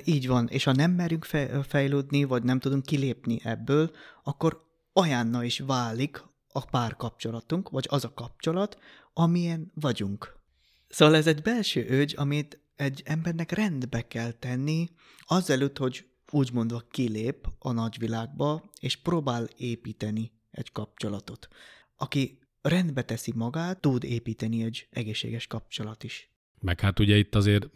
Így 0.06 0.28
van, 0.28 0.48
és 0.48 0.64
ha 0.64 0.72
nem 0.72 0.92
merünk 0.92 1.26
fejlődni, 1.68 2.24
vagy 2.24 2.44
nem 2.44 2.60
tudunk 2.60 2.86
kilépni 2.86 3.40
ebből, 3.44 3.92
akkor 4.24 4.64
olyanna 4.93 5.43
is 5.43 5.60
válik 5.60 6.23
a 6.47 6.65
párkapcsolatunk, 6.65 7.69
vagy 7.69 7.86
az 7.89 8.06
a 8.06 8.13
kapcsolat, 8.13 8.77
amilyen 9.13 9.71
vagyunk. 9.73 10.39
Szóval 10.88 11.15
ez 11.15 11.27
egy 11.27 11.41
belső 11.41 11.86
ögy, 11.89 12.13
amit 12.17 12.60
egy 12.75 13.01
embernek 13.06 13.51
rendbe 13.51 14.08
kell 14.08 14.32
tenni, 14.32 14.89
azelőtt, 15.25 15.77
hogy 15.77 16.06
úgymondva 16.32 16.84
kilép 16.91 17.47
a 17.60 17.71
nagyvilágba, 17.71 18.69
és 18.80 18.95
próbál 18.95 19.47
építeni 19.58 20.32
egy 20.51 20.71
kapcsolatot. 20.71 21.47
Aki 21.95 22.39
rendbe 22.62 23.04
teszi 23.04 23.32
magát, 23.36 23.82
tud 23.82 24.04
építeni 24.04 24.63
egy 24.63 24.88
egészséges 24.89 25.47
kapcsolat 25.47 26.04
is. 26.04 26.30
Meg 26.60 26.80
hát 26.80 26.99
ugye 26.99 27.17
itt 27.17 27.36
azért 27.36 27.69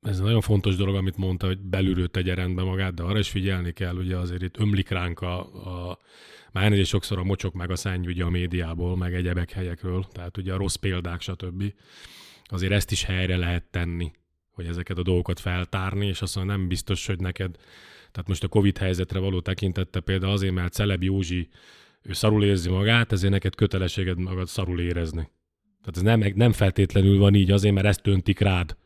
ez 0.00 0.18
nagyon 0.18 0.40
fontos 0.40 0.76
dolog, 0.76 0.94
amit 0.94 1.16
mondta, 1.16 1.46
hogy 1.46 1.58
belülről 1.58 2.08
tegye 2.08 2.34
rendbe 2.34 2.62
magát, 2.62 2.94
de 2.94 3.02
arra 3.02 3.18
is 3.18 3.28
figyelni 3.28 3.72
kell, 3.72 3.96
ugye 3.96 4.16
azért 4.16 4.42
itt 4.42 4.58
ömlik 4.58 4.88
ránk 4.88 5.20
a, 5.20 5.38
a 5.85 5.85
már 6.56 6.64
elnézést 6.64 6.90
sokszor 6.90 7.18
a 7.18 7.24
mocsok 7.24 7.54
meg 7.54 7.70
a 7.70 7.76
szenny 7.76 8.06
ugye 8.06 8.24
a 8.24 8.30
médiából, 8.30 8.96
meg 8.96 9.14
egyebek 9.14 9.50
helyekről, 9.50 10.06
tehát 10.12 10.36
ugye 10.36 10.52
a 10.52 10.56
rossz 10.56 10.74
példák, 10.74 11.20
stb. 11.20 11.72
Azért 12.44 12.72
ezt 12.72 12.90
is 12.90 13.04
helyre 13.04 13.36
lehet 13.36 13.64
tenni, 13.70 14.12
hogy 14.50 14.66
ezeket 14.66 14.98
a 14.98 15.02
dolgokat 15.02 15.40
feltárni, 15.40 16.06
és 16.06 16.22
azt 16.22 16.36
mondja, 16.36 16.56
nem 16.56 16.68
biztos, 16.68 17.06
hogy 17.06 17.20
neked, 17.20 17.56
tehát 18.12 18.28
most 18.28 18.44
a 18.44 18.48
Covid 18.48 18.78
helyzetre 18.78 19.18
való 19.18 19.40
tekintette 19.40 20.00
például 20.00 20.32
azért, 20.32 20.54
mert 20.54 20.72
Celeb 20.72 21.02
Józsi 21.02 21.48
ő 22.02 22.12
szarul 22.12 22.44
érzi 22.44 22.70
magát, 22.70 23.12
ezért 23.12 23.32
neked 23.32 23.54
kötelességed 23.54 24.18
magad 24.18 24.46
szarul 24.46 24.80
érezni. 24.80 25.30
Tehát 25.80 25.96
ez 25.96 26.02
nem, 26.02 26.32
nem 26.34 26.52
feltétlenül 26.52 27.18
van 27.18 27.34
így 27.34 27.50
azért, 27.50 27.74
mert 27.74 27.86
ezt 27.86 28.06
öntik 28.06 28.38
rád. 28.38 28.76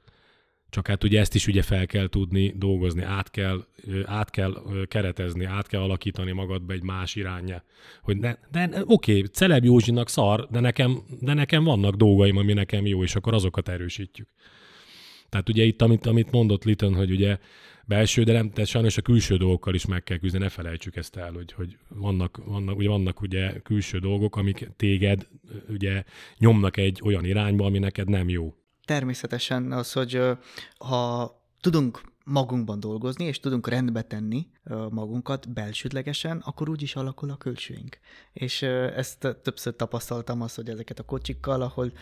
Csak 0.70 0.87
hát 0.87 1.04
ugye 1.04 1.20
ezt 1.20 1.35
is 1.35 1.46
ugye 1.46 1.62
fel 1.62 1.87
kell 1.87 2.09
tudni 2.09 2.52
dolgozni, 2.56 3.02
át 3.02 3.30
kell, 3.30 3.64
át 4.04 4.30
kell 4.30 4.54
keretezni, 4.88 5.44
át 5.44 5.66
kell 5.66 5.80
alakítani 5.80 6.33
magadba 6.33 6.72
egy 6.72 6.83
más 6.83 7.14
irányja. 7.14 7.64
Hogy 8.02 8.16
ne, 8.16 8.35
de 8.50 8.70
oké, 8.85 9.16
okay, 9.16 9.22
Celeb 9.22 9.64
Józsinak 9.64 10.09
szar, 10.09 10.48
de 10.50 10.61
nekem, 10.61 11.02
de 11.20 11.35
nekem 11.35 11.64
vannak 11.64 11.94
dolgaim, 11.94 12.37
ami 12.37 12.52
nekem 12.52 12.87
jó, 12.87 13.02
és 13.02 13.14
akkor 13.14 13.35
azokat 13.35 13.68
erősítjük. 13.68 14.28
Tehát 15.28 15.48
ugye 15.48 15.64
itt, 15.64 15.83
amit, 15.83 16.06
amit 16.06 16.30
mondott 16.30 16.64
Litton, 16.64 16.94
hogy 16.94 17.11
ugye 17.11 17.38
belső, 17.87 18.22
de 18.22 18.33
nem, 18.33 18.50
tehát 18.50 18.70
sajnos 18.70 18.96
a 18.96 19.02
külső 19.02 19.37
dolgokkal 19.37 19.74
is 19.74 19.87
meg 19.87 20.02
kell 20.02 20.18
küzdeni, 20.18 20.44
ne 20.44 20.50
felejtsük 20.50 20.96
ezt 20.96 21.16
el, 21.16 21.33
hogy, 21.33 21.52
hogy 21.52 21.76
vannak, 21.88 22.40
vannak, 22.44 22.76
ugye 22.76 22.88
vannak 22.88 23.20
ugye 23.20 23.61
külső 23.61 23.98
dolgok, 23.98 24.37
amik 24.37 24.68
téged 24.76 25.28
ugye 25.68 26.04
nyomnak 26.38 26.76
egy 26.76 27.00
olyan 27.04 27.24
irányba, 27.24 27.64
ami 27.64 27.78
neked 27.78 28.09
nem 28.09 28.28
jó 28.28 28.54
természetesen 28.90 29.72
az, 29.72 29.92
hogy 29.92 30.22
ha 30.79 31.35
tudunk 31.61 32.00
magunkban 32.24 32.81
dolgozni, 32.81 33.24
és 33.24 33.40
tudunk 33.40 33.68
rendbe 33.68 34.03
tenni 34.03 34.46
magunkat 34.90 35.53
belsődlegesen, 35.53 36.38
akkor 36.38 36.68
úgy 36.68 36.83
is 36.83 36.96
alakul 36.96 37.31
a 37.31 37.37
külsőink. 37.37 37.98
És 38.33 38.62
ezt 38.62 39.37
többször 39.42 39.76
tapasztaltam 39.76 40.42
azt, 40.42 40.57
hogy 40.57 40.68
ezeket 40.68 40.98
a 40.98 41.03
kocsikkal, 41.03 41.62
ahol 41.62 41.92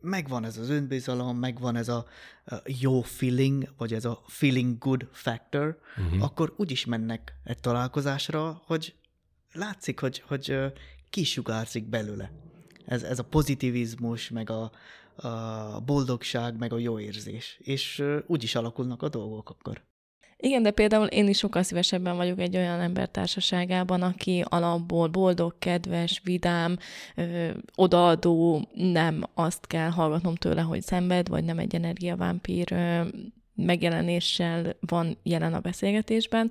megvan 0.00 0.44
ez 0.44 0.56
az 0.56 0.68
önbizalom, 0.68 1.36
megvan 1.36 1.76
ez 1.76 1.88
a 1.88 2.06
jó 2.80 3.02
feeling, 3.02 3.72
vagy 3.76 3.92
ez 3.94 4.04
a 4.04 4.22
feeling 4.26 4.78
good 4.78 5.08
factor, 5.12 5.78
uh-huh. 5.96 6.22
akkor 6.22 6.54
úgy 6.56 6.70
is 6.70 6.84
mennek 6.84 7.34
egy 7.44 7.60
találkozásra, 7.60 8.62
hogy 8.66 8.94
látszik, 9.52 10.00
hogy, 10.00 10.22
hogy 10.26 10.56
kisugárzik 11.10 11.88
belőle. 11.88 12.30
Ez, 12.86 13.02
ez 13.02 13.18
a 13.18 13.24
pozitivizmus, 13.24 14.30
meg 14.30 14.50
a, 14.50 14.70
a 15.16 15.80
boldogság, 15.86 16.58
meg 16.58 16.72
a 16.72 16.78
jó 16.78 16.98
érzés. 16.98 17.58
És 17.62 18.02
úgy 18.26 18.42
is 18.42 18.54
alakulnak 18.54 19.02
a 19.02 19.08
dolgok 19.08 19.50
akkor. 19.50 19.82
Igen, 20.38 20.62
de 20.62 20.70
például 20.70 21.06
én 21.06 21.28
is 21.28 21.38
sokkal 21.38 21.62
szívesebben 21.62 22.16
vagyok 22.16 22.38
egy 22.38 22.56
olyan 22.56 22.80
ember 22.80 23.08
társaságában, 23.08 24.02
aki 24.02 24.44
alapból 24.48 25.08
boldog, 25.08 25.58
kedves, 25.58 26.20
vidám, 26.24 26.78
ö, 27.14 27.50
odaadó, 27.74 28.68
nem 28.74 29.22
azt 29.34 29.66
kell 29.66 29.90
hallgatnom 29.90 30.34
tőle, 30.34 30.60
hogy 30.60 30.82
szenved, 30.82 31.28
vagy 31.28 31.44
nem 31.44 31.58
egy 31.58 31.74
energiavámpír 31.74 32.72
ö, 32.72 33.00
megjelenéssel 33.54 34.76
van 34.80 35.18
jelen 35.22 35.54
a 35.54 35.60
beszélgetésben. 35.60 36.50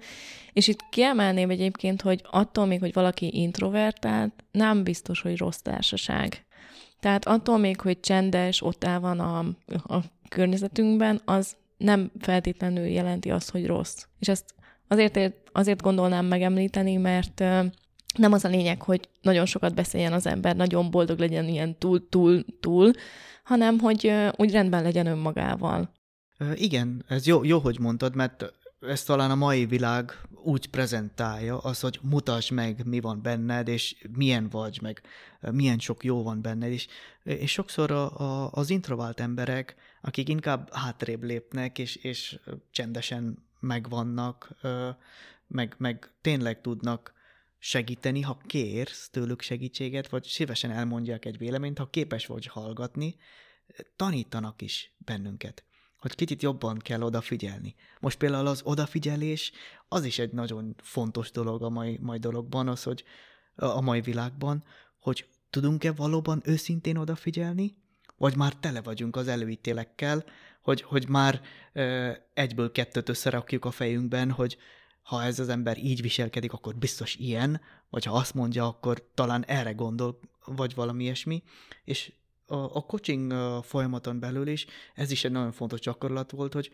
És 0.54 0.67
itt 0.67 0.89
kiemelném 0.89 1.49
egyébként, 1.49 2.01
hogy 2.01 2.21
attól 2.32 2.65
még, 2.65 2.80
hogy 2.80 2.93
valaki 2.93 3.30
introvertált, 3.34 4.43
nem 4.51 4.84
biztos, 4.84 5.21
hogy 5.21 5.38
rossz 5.38 5.60
társaság. 5.60 6.44
Tehát 7.06 7.26
attól 7.26 7.58
még, 7.58 7.82
hogy 7.82 8.00
csendes, 8.00 8.62
ott 8.62 8.84
el 8.84 9.00
van 9.00 9.20
a, 9.20 9.39
a 9.96 10.04
környezetünkben, 10.30 11.22
az 11.26 11.56
nem 11.78 12.12
feltétlenül 12.20 12.86
jelenti 12.86 13.32
azt, 13.32 13.50
hogy 13.52 13.65
rossz. 13.65 14.06
És 14.20 14.28
ezt 14.28 14.54
azért, 14.88 15.34
azért 15.52 15.82
gondolnám 15.82 16.26
megemlíteni, 16.26 16.96
mert 16.96 17.39
nem 18.18 18.32
az 18.32 18.46
a 18.46 18.48
lényeg, 18.48 18.82
hogy 18.82 19.10
nagyon 19.22 19.46
sokat 19.46 19.76
beszéljen 19.76 20.13
az 20.13 20.28
ember, 20.28 20.56
nagyon 20.56 20.91
boldog 20.91 21.20
legyen 21.20 21.48
ilyen 21.48 21.78
túl-túl-túl, 21.78 22.91
hanem 23.44 23.80
hogy 23.80 24.12
úgy 24.36 24.52
rendben 24.52 24.84
legyen 24.84 25.06
önmagával. 25.06 25.91
Igen, 26.54 27.04
ez 27.08 27.26
jó, 27.26 27.44
jó, 27.44 27.60
hogy 27.60 27.80
mondtad, 27.80 28.15
mert 28.15 28.54
ez 28.82 29.04
talán 29.04 29.32
a 29.32 29.36
mai 29.36 29.65
világ 29.65 30.12
úgy 30.45 30.69
prezentálja, 30.69 31.58
az, 31.58 31.79
hogy 31.79 31.99
mutasd 32.01 32.51
meg, 32.51 32.86
mi 32.86 32.99
van 32.99 33.21
benned, 33.21 33.67
és 33.67 34.08
milyen 34.12 34.49
vagy, 34.49 34.79
meg 34.81 35.01
milyen 35.51 35.79
sok 35.79 36.03
jó 36.03 36.23
van 36.23 36.41
benned, 36.41 36.71
és, 36.71 36.88
és 37.23 37.51
sokszor 37.51 37.91
a, 37.91 38.19
a, 38.19 38.49
az 38.51 38.69
introvált 38.69 39.19
emberek, 39.19 39.75
akik 40.01 40.29
inkább 40.29 40.73
hátrébb 40.73 41.23
lépnek, 41.23 41.79
és, 41.79 41.95
és 41.95 42.39
csendesen 42.71 43.45
megvannak, 43.60 44.55
meg, 45.47 45.75
meg 45.77 46.12
tényleg 46.21 46.62
tudnak 46.62 47.13
segíteni, 47.58 48.21
ha 48.21 48.38
kérsz 48.45 49.10
tőlük 49.10 49.41
segítséget, 49.41 50.10
vagy 50.10 50.23
szívesen 50.23 50.71
elmondják 50.71 51.25
egy 51.25 51.38
véleményt, 51.38 51.77
ha 51.77 51.89
képes 51.89 52.25
vagy 52.25 52.45
hallgatni, 52.45 53.15
tanítanak 53.95 54.62
is 54.62 54.95
bennünket, 54.97 55.63
hogy 56.06 56.15
kicsit 56.15 56.41
jobban 56.41 56.78
kell 56.78 57.02
odafigyelni. 57.02 57.76
Most 58.00 58.18
például 58.18 58.48
az 58.48 58.62
odafigyelés, 58.63 59.52
az 59.88 60.04
is 60.04 60.20
egy 60.20 60.32
nagyon 60.32 60.76
fontos 60.78 61.32
dolog 61.32 61.63
a 61.63 61.70
mai, 61.70 62.00
mai 62.02 62.18
dologban, 62.18 62.68
az, 62.68 62.84
hogy 62.84 63.04
a 63.56 63.82
mai 63.82 64.02
világban, 64.02 64.63
hogy 65.00 65.28
tudunk-e 65.50 65.91
valóban 65.91 66.41
őszintén 66.46 66.98
odafigyelni, 66.98 67.76
vagy 68.18 68.36
már 68.36 68.56
tele 68.56 68.82
vagyunk 68.82 69.15
az 69.15 69.28
előítélekkel, 69.28 70.26
hogy, 70.62 70.82
hogy 70.82 71.08
már 71.10 71.41
ö, 71.74 72.12
egyből 72.34 72.72
kettőt 72.72 73.10
összerakjuk 73.10 73.65
a 73.65 73.72
fejünkben, 73.72 74.32
hogy 74.32 74.58
ha 75.02 75.24
ez 75.24 75.39
az 75.39 75.50
ember 75.50 75.78
így 75.78 76.02
viselkedik, 76.02 76.54
akkor 76.54 76.76
biztos 76.76 77.15
ilyen, 77.15 77.62
vagy 77.89 78.06
ha 78.06 78.15
azt 78.15 78.34
mondja, 78.34 78.68
akkor 78.68 79.10
talán 79.13 79.46
erre 79.46 79.72
gondol, 79.72 80.20
vagy 80.46 80.76
valami 80.76 81.04
ilyesmi. 81.04 81.44
És 81.84 82.13
a, 82.45 82.55
a 82.55 82.81
coaching 82.81 83.34
folyamaton 83.63 84.19
belül 84.19 84.47
is 84.47 84.65
ez 84.93 85.12
is 85.12 85.23
egy 85.23 85.31
nagyon 85.31 85.51
fontos 85.51 85.79
gyakorlat 85.79 86.31
volt, 86.31 86.53
hogy 86.53 86.71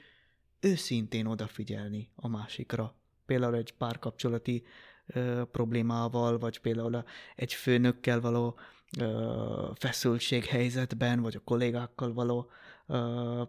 őszintén 0.59 1.25
odafigyelni 1.25 2.09
a 2.15 2.27
másikra. 2.27 2.95
Például 3.25 3.55
egy 3.55 3.73
párkapcsolati 3.73 4.63
ö, 5.05 5.41
problémával, 5.51 6.37
vagy 6.37 6.59
például 6.59 7.03
egy 7.35 7.53
főnökkel 7.53 8.21
való 8.21 8.57
ö, 8.99 9.69
feszültséghelyzetben, 9.75 11.21
vagy 11.21 11.35
a 11.35 11.43
kollégákkal 11.43 12.13
való 12.13 12.49
ö, 12.87 13.43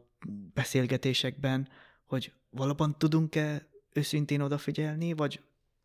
beszélgetésekben, 0.54 1.68
hogy 2.06 2.32
valóban 2.50 2.98
tudunk-e 2.98 3.66
őszintén 3.92 4.40
odafigyelni, 4.40 5.12
vagy 5.12 5.40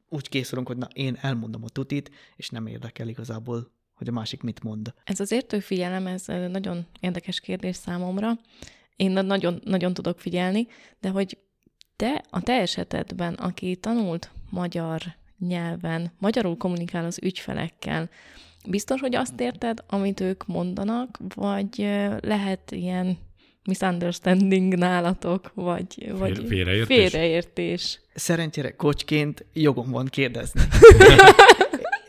úgy 0.10 0.30
készülünk, 0.30 0.67
hogy 0.67 0.78
na, 0.78 0.88
én 0.93 1.17
elmondom 1.21 1.63
a 1.63 1.69
tutit, 1.69 2.12
és 2.36 2.50
nem 2.50 2.67
érdekel 2.67 3.08
igazából, 3.08 3.71
hogy 3.98 4.08
a 4.08 4.12
másik 4.12 4.42
mit 4.42 4.64
mond. 4.64 4.94
Ez 5.04 5.20
az 5.20 5.32
értő 5.32 5.60
figyelem, 5.60 6.08
ez 6.08 6.26
nagyon 6.26 6.86
érdekes 7.00 7.40
kérdés 7.40 7.76
számomra. 7.76 8.40
Én 8.96 9.12
nagyon, 9.12 9.62
nagyon 9.64 9.94
tudok 9.94 10.20
figyelni, 10.20 10.68
de 11.00 11.10
hogy 11.10 11.38
te 11.96 12.24
a 12.30 12.42
te 12.42 12.54
esetedben, 12.54 13.34
aki 13.34 13.76
tanult 13.76 14.32
magyar 14.50 15.02
nyelven, 15.40 16.12
magyarul 16.20 16.58
kommunikál 16.58 17.06
az 17.06 17.20
ügyfelekkel, 17.24 18.10
biztos, 18.68 19.00
hogy 19.00 19.16
azt 19.16 19.40
érted, 19.40 19.84
amit 19.88 20.20
ők 20.20 20.46
mondanak, 20.46 21.20
vagy 21.36 21.88
lehet 22.22 22.72
ilyen 22.72 23.18
misunderstanding 23.64 24.76
nálatok, 24.76 25.52
vagy, 25.54 26.12
vagy 26.18 26.44
félreértés. 26.48 26.98
félreértés. 26.98 28.02
Szerencsére 28.14 28.76
kocsként 28.76 29.46
jogom 29.54 29.92
van 29.92 30.06
kérdezni. 30.06 30.62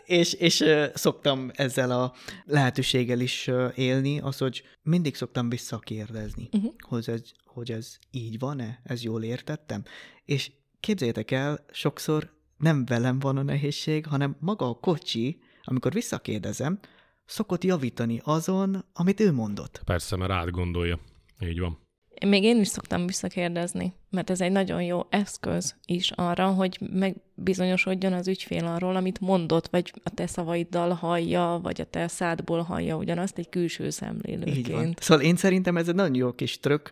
és, 0.09 0.33
és 0.33 0.65
szoktam 0.95 1.51
ezzel 1.55 1.91
a 1.91 2.15
lehetőséggel 2.45 3.21
is 3.21 3.51
élni, 3.75 4.21
az, 4.21 4.39
hogy 4.39 4.63
mindig 4.83 5.15
szoktam 5.15 5.49
visszakérdezni, 5.49 6.49
uh-huh. 6.53 6.75
hogy, 6.79 7.09
ez, 7.09 7.23
hogy 7.45 7.71
ez 7.71 7.97
így 8.11 8.39
van-e, 8.39 8.81
ez 8.85 9.03
jól 9.03 9.23
értettem. 9.23 9.83
És 10.25 10.51
képzeljétek 10.81 11.31
el, 11.31 11.65
sokszor 11.71 12.31
nem 12.57 12.85
velem 12.85 13.19
van 13.19 13.37
a 13.37 13.43
nehézség, 13.43 14.07
hanem 14.07 14.37
maga 14.41 14.69
a 14.69 14.75
kocsi, 14.75 15.41
amikor 15.63 15.93
visszakérdezem, 15.93 16.79
szokott 17.25 17.65
javítani 17.65 18.21
azon, 18.25 18.85
amit 18.93 19.21
ő 19.21 19.33
mondott. 19.33 19.81
Persze, 19.85 20.17
mert 20.17 20.33
átgondolja. 20.33 21.01
Így 21.41 21.59
van. 21.59 21.88
Még 22.27 22.43
én 22.43 22.61
is 22.61 22.69
szoktam 22.69 23.07
visszakérdezni, 23.07 23.93
mert 24.11 24.31
ez 24.31 24.41
egy 24.41 24.53
nagyon 24.53 24.83
jó 24.83 25.07
eszköz 25.11 25.75
is 25.85 26.11
arra, 26.11 26.47
hogy 26.47 26.79
megbizonyosodjon 26.93 28.13
az 28.13 28.29
ügyfél 28.29 28.67
arról, 28.67 28.97
amit 28.97 29.21
mondott, 29.21 29.69
vagy 29.69 29.93
a 30.03 30.11
te 30.11 30.27
szavaiddal 30.27 30.93
hallja, 30.93 31.61
vagy 31.63 31.81
a 31.81 31.85
te 31.85 32.09
szádból 32.09 32.63
hallja 32.63 32.97
ugyanazt 32.97 33.39
egy 33.39 33.49
külső 33.49 33.91
szemlélőként. 33.91 34.57
Így 34.57 34.71
van. 34.71 34.95
Szóval 35.01 35.25
én 35.25 35.37
szerintem 35.37 35.77
ez 35.77 35.89
egy 35.89 35.95
nagyon 35.95 36.15
jó 36.15 36.33
kis 36.33 36.61
trükk. 36.61 36.89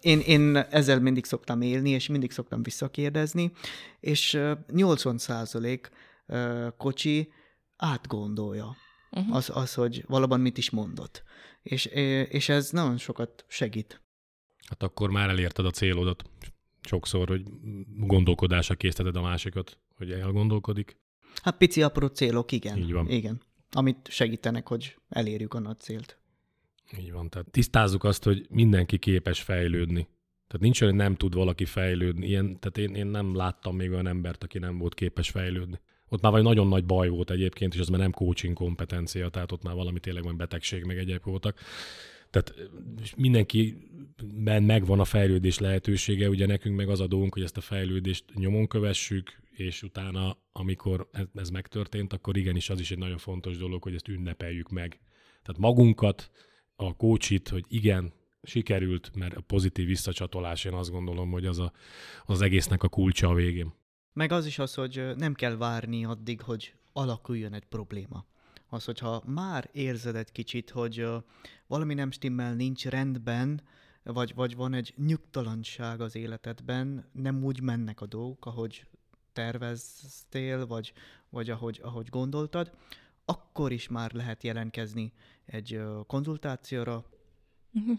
Én, 0.00 0.20
én 0.20 0.56
ezzel 0.56 1.00
mindig 1.00 1.24
szoktam 1.24 1.60
élni, 1.60 1.90
és 1.90 2.06
mindig 2.06 2.30
szoktam 2.30 2.62
visszakérdezni, 2.62 3.52
és 4.00 4.38
80 4.72 5.18
százalék 5.18 5.90
kocsi 6.76 7.28
átgondolja 7.76 8.76
uh-huh. 9.10 9.36
az, 9.36 9.50
az, 9.54 9.74
hogy 9.74 10.04
valóban 10.06 10.40
mit 10.40 10.58
is 10.58 10.70
mondott. 10.70 11.22
És, 11.62 11.84
és 12.28 12.48
ez 12.48 12.70
nagyon 12.70 12.98
sokat 12.98 13.44
segít. 13.48 14.00
Hát 14.68 14.82
akkor 14.82 15.10
már 15.10 15.28
elérted 15.28 15.66
a 15.66 15.70
célodat. 15.70 16.30
Sokszor, 16.80 17.28
hogy 17.28 17.42
gondolkodásra 17.96 18.74
készteted 18.74 19.16
a 19.16 19.20
másikat, 19.20 19.78
hogy 19.94 20.10
elgondolkodik. 20.10 20.96
Hát 21.42 21.56
pici 21.56 21.82
apró 21.82 22.06
célok, 22.06 22.52
igen. 22.52 22.78
Így 22.78 22.92
van. 22.92 23.08
Igen. 23.08 23.42
Amit 23.72 24.08
segítenek, 24.10 24.68
hogy 24.68 24.96
elérjük 25.08 25.54
a 25.54 25.58
nagy 25.58 25.78
célt. 25.78 26.18
Így 26.98 27.12
van. 27.12 27.28
Tehát 27.28 27.50
tisztázzuk 27.50 28.04
azt, 28.04 28.24
hogy 28.24 28.46
mindenki 28.50 28.98
képes 28.98 29.42
fejlődni. 29.42 30.08
Tehát 30.46 30.62
nincs 30.62 30.80
olyan, 30.80 30.94
hogy 30.94 31.02
nem 31.02 31.14
tud 31.14 31.34
valaki 31.34 31.64
fejlődni. 31.64 32.26
Ilyen, 32.26 32.60
tehát 32.60 32.78
én, 32.78 32.94
én 32.94 33.06
nem 33.06 33.34
láttam 33.34 33.76
még 33.76 33.90
olyan 33.90 34.06
embert, 34.06 34.42
aki 34.42 34.58
nem 34.58 34.78
volt 34.78 34.94
képes 34.94 35.30
fejlődni. 35.30 35.80
Ott 36.08 36.20
már 36.20 36.32
vagy 36.32 36.42
nagyon 36.42 36.68
nagy 36.68 36.84
baj 36.84 37.08
volt 37.08 37.30
egyébként, 37.30 37.74
és 37.74 37.80
az 37.80 37.88
már 37.88 38.00
nem 38.00 38.10
coaching 38.10 38.54
kompetencia, 38.54 39.28
tehát 39.28 39.52
ott 39.52 39.62
már 39.62 39.74
valami 39.74 40.00
tényleg 40.00 40.22
van 40.22 40.36
betegség, 40.36 40.84
meg 40.84 40.98
egyéb 40.98 41.24
voltak. 41.24 41.58
Tehát 42.42 42.70
mindenkiben 43.16 44.62
megvan 44.62 45.00
a 45.00 45.04
fejlődés 45.04 45.58
lehetősége, 45.58 46.28
ugye 46.28 46.46
nekünk 46.46 46.76
meg 46.76 46.88
az 46.88 47.00
a 47.00 47.06
dolgunk, 47.06 47.32
hogy 47.34 47.42
ezt 47.42 47.56
a 47.56 47.60
fejlődést 47.60 48.24
nyomon 48.34 48.66
kövessük, 48.66 49.40
és 49.50 49.82
utána, 49.82 50.38
amikor 50.52 51.08
ez 51.34 51.50
megtörtént, 51.50 52.12
akkor 52.12 52.36
igenis 52.36 52.70
az 52.70 52.80
is 52.80 52.90
egy 52.90 52.98
nagyon 52.98 53.18
fontos 53.18 53.56
dolog, 53.56 53.82
hogy 53.82 53.94
ezt 53.94 54.08
ünnepeljük 54.08 54.68
meg. 54.68 55.00
Tehát 55.42 55.60
magunkat, 55.60 56.30
a 56.76 56.96
kócsit, 56.96 57.48
hogy 57.48 57.64
igen, 57.68 58.12
sikerült, 58.42 59.10
mert 59.14 59.34
a 59.34 59.40
pozitív 59.40 59.86
visszacsatolás, 59.86 60.64
én 60.64 60.72
azt 60.72 60.90
gondolom, 60.90 61.30
hogy 61.30 61.46
az 61.46 61.58
a, 61.58 61.72
az 62.24 62.40
egésznek 62.40 62.82
a 62.82 62.88
kulcsa 62.88 63.28
a 63.28 63.34
végén. 63.34 63.74
Meg 64.12 64.32
az 64.32 64.46
is 64.46 64.58
az, 64.58 64.74
hogy 64.74 65.06
nem 65.16 65.34
kell 65.34 65.56
várni 65.56 66.04
addig, 66.04 66.40
hogy 66.40 66.74
alakuljon 66.92 67.52
egy 67.52 67.64
probléma. 67.64 68.26
Az, 68.68 68.84
hogyha 68.84 69.22
már 69.26 69.68
érzed 69.72 70.16
egy 70.16 70.32
kicsit, 70.32 70.70
hogy 70.70 71.06
valami 71.66 71.94
nem 71.94 72.10
stimmel, 72.10 72.54
nincs 72.54 72.84
rendben, 72.84 73.62
vagy, 74.02 74.34
vagy 74.34 74.56
van 74.56 74.74
egy 74.74 74.94
nyugtalanság 74.96 76.00
az 76.00 76.16
életedben, 76.16 77.10
nem 77.12 77.44
úgy 77.44 77.60
mennek 77.60 78.00
a 78.00 78.06
dolgok, 78.06 78.46
ahogy 78.46 78.86
terveztél, 79.32 80.66
vagy, 80.66 80.92
vagy 81.28 81.50
ahogy, 81.50 81.80
ahogy 81.82 82.08
gondoltad, 82.08 82.70
akkor 83.24 83.72
is 83.72 83.88
már 83.88 84.12
lehet 84.12 84.42
jelentkezni 84.42 85.12
egy 85.46 85.80
konzultációra. 86.06 87.04
Mhm. 87.70 87.92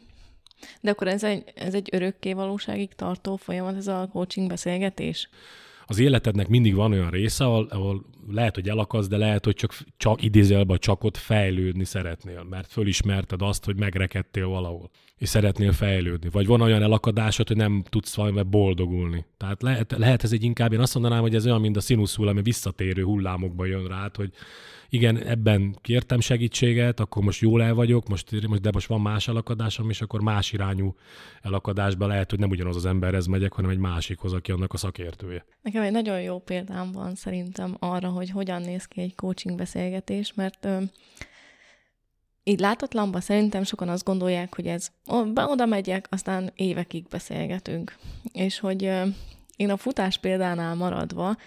De 0.82 0.92
akkor 0.92 1.08
ez 1.08 1.24
egy, 1.24 1.52
ez 1.56 1.74
egy 1.74 1.90
örökké 1.92 2.34
valóságig 2.34 2.94
tartó 2.94 3.36
folyamat, 3.36 3.76
ez 3.76 3.88
a 3.88 4.08
coaching 4.12 4.48
beszélgetés? 4.48 5.30
Az 5.90 6.00
életednek 6.00 6.48
mindig 6.48 6.76
van 6.76 6.92
olyan 6.92 7.10
része, 7.10 7.46
ahol, 7.46 7.68
ahol 7.70 8.06
lehet, 8.32 8.56
hogy 8.56 8.70
elakadsz, 8.70 9.08
de 9.08 9.18
lehet, 9.18 9.46
hogy 9.46 9.56
csak, 9.56 9.78
csak 9.98 10.24
idézelbe 10.24 10.78
csak 10.78 11.04
ott 11.04 11.18
fejlődni 11.18 11.84
szeretnél, 11.84 12.44
mert 12.50 12.72
fölismerted 12.72 13.42
azt, 13.42 13.66
hogy 13.66 13.78
megrekedtél 13.78 14.48
valahol, 14.48 14.90
és 15.18 15.30
szeretnél 15.30 15.72
fejlődni. 15.72 16.30
Vagy 16.30 16.48
van 16.48 16.62
olyan 16.62 16.82
elakadásod, 16.82 17.48
hogy 17.48 17.58
nem 17.58 17.84
tudsz 17.90 18.16
valami 18.16 18.42
boldogulni. 18.42 19.26
Tehát 19.38 19.62
lehet, 19.62 19.96
lehet 19.98 20.24
ez 20.24 20.32
egy 20.32 20.44
inkább, 20.44 20.74
én 20.74 20.80
azt 20.80 20.94
mondanám, 20.94 21.22
hogy 21.22 21.36
ez 21.36 21.46
olyan, 21.46 21.62
mint 21.62 21.78
a 21.78 21.82
színuszhull, 21.82 22.28
ami 22.28 22.42
visszatérő 22.42 23.04
hullámokba 23.04 23.66
jön 23.66 23.88
rá, 23.88 24.10
hogy 24.14 24.32
igen, 24.90 25.18
ebben 25.18 25.76
kértem 25.82 26.20
segítséget, 26.20 27.00
akkor 27.00 27.24
most 27.24 27.42
jól 27.42 27.64
el 27.64 27.74
vagyok, 27.74 28.08
most, 28.08 28.60
de 28.62 28.70
most 28.74 28.88
van 28.88 29.02
más 29.02 29.28
elakadásom, 29.28 29.90
és 29.90 30.02
akkor 30.02 30.22
más 30.22 30.54
irányú 30.54 30.96
elakadásba 31.42 32.08
lehet, 32.08 32.30
hogy 32.30 32.40
nem 32.40 32.50
ugyanaz 32.50 32.76
az 32.76 32.86
emberhez 32.86 33.26
megyek, 33.26 33.54
hanem 33.54 33.70
egy 33.70 33.78
másikhoz, 33.78 34.34
aki 34.34 34.52
annak 34.52 34.74
a 34.74 34.78
szakértője. 34.78 35.46
Nekem 35.62 35.82
egy 35.82 35.92
nagyon 35.92 36.22
jó 36.22 36.40
példám 36.40 36.92
van 36.92 37.16
szerintem 37.16 37.76
arra, 37.80 38.10
hogy 38.10 38.30
hogyan 38.30 38.62
néz 38.62 38.86
ki 38.86 39.02
egy 39.02 39.16
coaching 39.16 39.58
beszélgetés, 39.58 40.34
mert 40.34 40.66
ö, 40.66 40.82
így 42.44 42.60
látatlanban 42.60 43.22
szerintem 43.22 43.64
sokan 43.64 43.90
azt 43.90 44.04
gondolják, 44.04 44.56
hogy 44.56 44.68
ez 44.68 44.92
oda 45.36 45.66
megyek, 45.66 46.08
aztán 46.10 46.52
évekig 46.56 47.08
beszélgetünk. 47.10 47.96
És 48.32 48.60
hogy 48.60 48.92
én 49.56 49.70
a 49.70 49.78
futás 49.78 50.18
példánál 50.18 50.76
maradva 50.76 51.38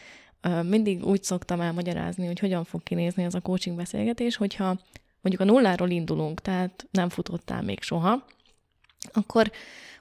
mindig 0.62 1.05
úgy 1.05 1.22
szoktam 1.22 1.61
elmagyarázni, 1.61 2.26
hogy 2.26 2.38
hogyan 2.38 2.64
fog 2.64 2.83
kinézni 2.83 3.24
ez 3.24 3.35
a 3.35 3.40
coaching 3.40 3.76
beszélgetés, 3.76 4.37
hogyha 4.37 4.79
mondjuk 5.20 5.48
a 5.48 5.53
nulláról 5.53 5.90
indulunk, 5.90 6.40
tehát 6.40 6.87
nem 6.90 7.09
futottál 7.09 7.62
még 7.62 7.83
soha, 7.83 8.24
akkor 9.12 9.50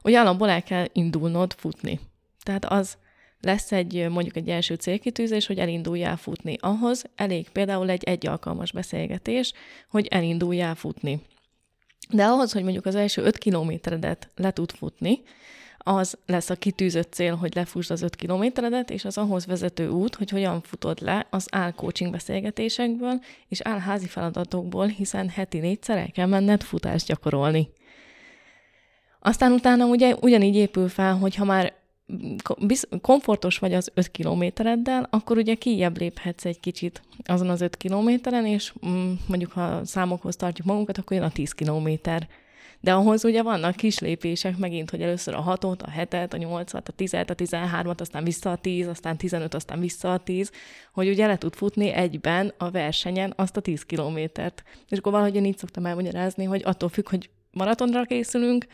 ugye 0.04 0.20
alapból 0.20 0.50
el 0.50 0.64
kell 0.64 0.86
indulnod 0.92 1.54
futni. 1.54 2.00
Tehát 2.44 2.66
az 2.66 2.98
lesz 3.42 3.72
egy 3.72 4.10
mondjuk 4.10 4.36
egy 4.36 4.50
első 4.50 4.76
célkitűzés, 4.76 5.46
hogy 5.46 5.60
elinduljál 5.60 6.18
futni. 6.18 6.58
Ahhoz 6.60 7.04
elég 7.16 7.50
például 7.50 7.90
egy 7.90 8.04
egy 8.04 8.30
beszélgetés, 8.74 9.54
hogy 9.90 10.08
elinduljál 10.08 10.76
futni. 10.76 11.22
De 12.10 12.26
ahhoz, 12.26 12.52
hogy 12.52 12.64
mondjuk 12.64 12.86
az 12.86 12.96
első 12.96 13.22
öt 13.22 13.38
kilométeredet 13.38 14.30
le 14.36 14.52
tud 14.52 14.72
futni, 14.72 15.22
az 15.90 16.18
lesz 16.26 16.50
a 16.50 16.56
kitűzött 16.56 17.14
cél, 17.14 17.36
hogy 17.36 17.56
lefussd 17.56 17.92
az 17.92 18.02
öt 18.02 18.16
kilométeredet, 18.16 18.90
és 18.90 19.06
az 19.06 19.18
ahhoz 19.18 19.46
vezető 19.46 19.90
út, 19.90 20.16
hogy 20.16 20.30
hogyan 20.30 20.62
futod 20.62 21.02
le 21.02 21.28
az 21.30 21.48
áll 21.52 21.72
coaching 21.72 22.12
beszélgetésekből 22.12 23.20
és 23.48 23.62
áll 23.62 23.80
házi 23.80 24.08
feladatokból, 24.08 24.88
hiszen 24.88 25.30
heti 25.30 25.60
négyszer 25.60 25.98
el 25.98 26.12
kell 26.12 26.26
menned 26.28 26.64
futást 26.64 27.08
gyakorolni. 27.08 27.70
Aztán 29.20 29.52
utána 29.52 29.86
ugye 29.86 30.16
ugyanígy 30.22 30.56
épül 30.56 30.88
fel, 30.88 31.18
hogy 31.18 31.36
ha 31.36 31.46
már 31.46 31.74
komfortos 33.02 33.58
vagy 33.58 33.74
az 33.74 33.92
5 33.94 34.12
kilométereddel, 34.12 35.08
akkor 35.10 35.38
ugye 35.38 35.54
kijebb 35.56 35.98
léphetsz 35.98 36.46
egy 36.46 36.60
kicsit 36.60 37.02
azon 37.26 37.50
az 37.50 37.62
5 37.62 37.78
kilométeren, 37.78 38.46
és 38.46 38.74
mm, 38.88 39.12
mondjuk 39.28 39.52
ha 39.52 39.86
számokhoz 39.86 40.36
tartjuk 40.36 40.68
magunkat, 40.68 40.98
akkor 40.98 41.18
jön 41.18 41.26
a 41.26 41.32
10 41.32 41.52
kilométer. 41.52 42.28
De 42.82 42.94
ahhoz 42.94 43.26
ugye 43.26 43.44
vannak 43.44 43.76
kis 43.76 44.00
lépések 44.00 44.58
megint, 44.58 44.90
hogy 44.90 45.02
először 45.02 45.34
a 45.34 45.44
6-ot, 45.44 45.82
a 45.82 45.92
7-et, 45.98 46.34
a 46.34 46.38
8-at, 46.38 46.86
a 46.86 46.94
10-et, 46.98 47.30
a 47.30 47.36
13-at, 47.36 48.00
aztán 48.00 48.24
vissza 48.24 48.52
a 48.52 48.56
10, 48.56 48.88
aztán 48.88 49.18
15, 49.18 49.54
aztán 49.54 49.80
vissza 49.80 50.14
a 50.14 50.18
10, 50.18 50.52
hogy 50.94 51.10
ugye 51.10 51.28
le 51.28 51.38
tud 51.38 51.56
futni 51.56 51.90
egyben 51.90 52.54
a 52.58 52.72
versenyen 52.72 53.34
azt 53.36 53.58
a 53.58 53.62
10 53.62 53.84
kilométert. 53.84 54.64
És 54.90 54.98
akkor 54.98 55.12
valahogy 55.12 55.36
én 55.36 55.46
így 55.46 55.58
szoktam 55.58 55.86
elmagyarázni, 55.86 56.44
hogy 56.44 56.62
attól 56.66 56.90
függ, 56.90 57.10
hogy 57.10 57.30
maratonra 57.52 58.04
készülünk, 58.04 58.66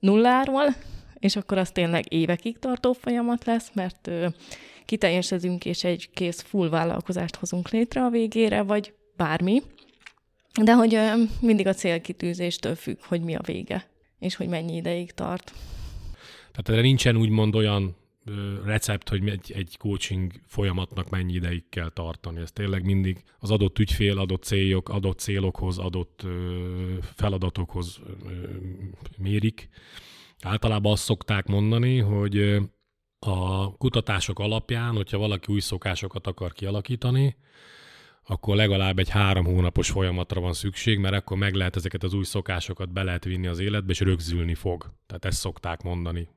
nulláról, 0.00 0.74
és 1.18 1.36
akkor 1.36 1.58
az 1.58 1.70
tényleg 1.70 2.12
évekig 2.12 2.58
tartó 2.58 2.92
folyamat 2.92 3.44
lesz, 3.44 3.70
mert 3.74 4.06
ö, 4.06 4.26
kiteljesedünk, 4.84 5.64
és 5.64 5.84
egy 5.84 6.10
kész 6.14 6.40
full 6.40 6.68
vállalkozást 6.68 7.36
hozunk 7.36 7.68
létre 7.68 8.04
a 8.04 8.08
végére, 8.08 8.62
vagy 8.62 8.94
bármi. 9.16 9.62
De 10.60 10.74
hogy 10.74 10.98
mindig 11.40 11.66
a 11.66 11.74
célkitűzéstől 11.74 12.74
függ, 12.74 12.96
hogy 13.00 13.20
mi 13.20 13.34
a 13.34 13.40
vége, 13.44 13.86
és 14.18 14.34
hogy 14.34 14.48
mennyi 14.48 14.76
ideig 14.76 15.12
tart. 15.12 15.52
Tehát 16.50 16.68
erre 16.68 16.80
nincsen 16.80 17.16
úgymond 17.16 17.54
olyan 17.54 17.96
recept, 18.64 19.08
hogy 19.08 19.28
egy, 19.28 19.52
egy 19.54 19.76
coaching 19.78 20.32
folyamatnak 20.46 21.10
mennyi 21.10 21.32
ideig 21.32 21.68
kell 21.68 21.90
tartani. 21.90 22.40
Ez 22.40 22.52
tényleg 22.52 22.84
mindig 22.84 23.22
az 23.38 23.50
adott 23.50 23.78
ügyfél, 23.78 24.18
adott 24.18 24.42
célok, 24.42 24.88
adott 24.88 25.18
célokhoz, 25.18 25.78
adott 25.78 26.26
feladatokhoz 27.14 28.00
mérik. 29.18 29.68
Általában 30.42 30.92
azt 30.92 31.02
szokták 31.02 31.46
mondani, 31.46 31.98
hogy 31.98 32.60
a 33.18 33.76
kutatások 33.76 34.38
alapján, 34.38 34.94
hogyha 34.94 35.18
valaki 35.18 35.52
új 35.52 35.60
szokásokat 35.60 36.26
akar 36.26 36.52
kialakítani, 36.52 37.36
akkor 38.26 38.56
legalább 38.56 38.98
egy 38.98 39.08
három 39.08 39.44
hónapos 39.44 39.90
folyamatra 39.90 40.40
van 40.40 40.52
szükség, 40.52 40.98
mert 40.98 41.14
akkor 41.14 41.36
meg 41.36 41.54
lehet 41.54 41.76
ezeket 41.76 42.02
az 42.02 42.14
új 42.14 42.24
szokásokat 42.24 42.92
be 42.92 43.02
lehet 43.02 43.24
vinni 43.24 43.46
az 43.46 43.58
életbe, 43.58 43.92
és 43.92 44.00
rögzülni 44.00 44.54
fog. 44.54 44.92
Tehát 45.06 45.24
ezt 45.24 45.38
szokták 45.38 45.82
mondani 45.82 46.28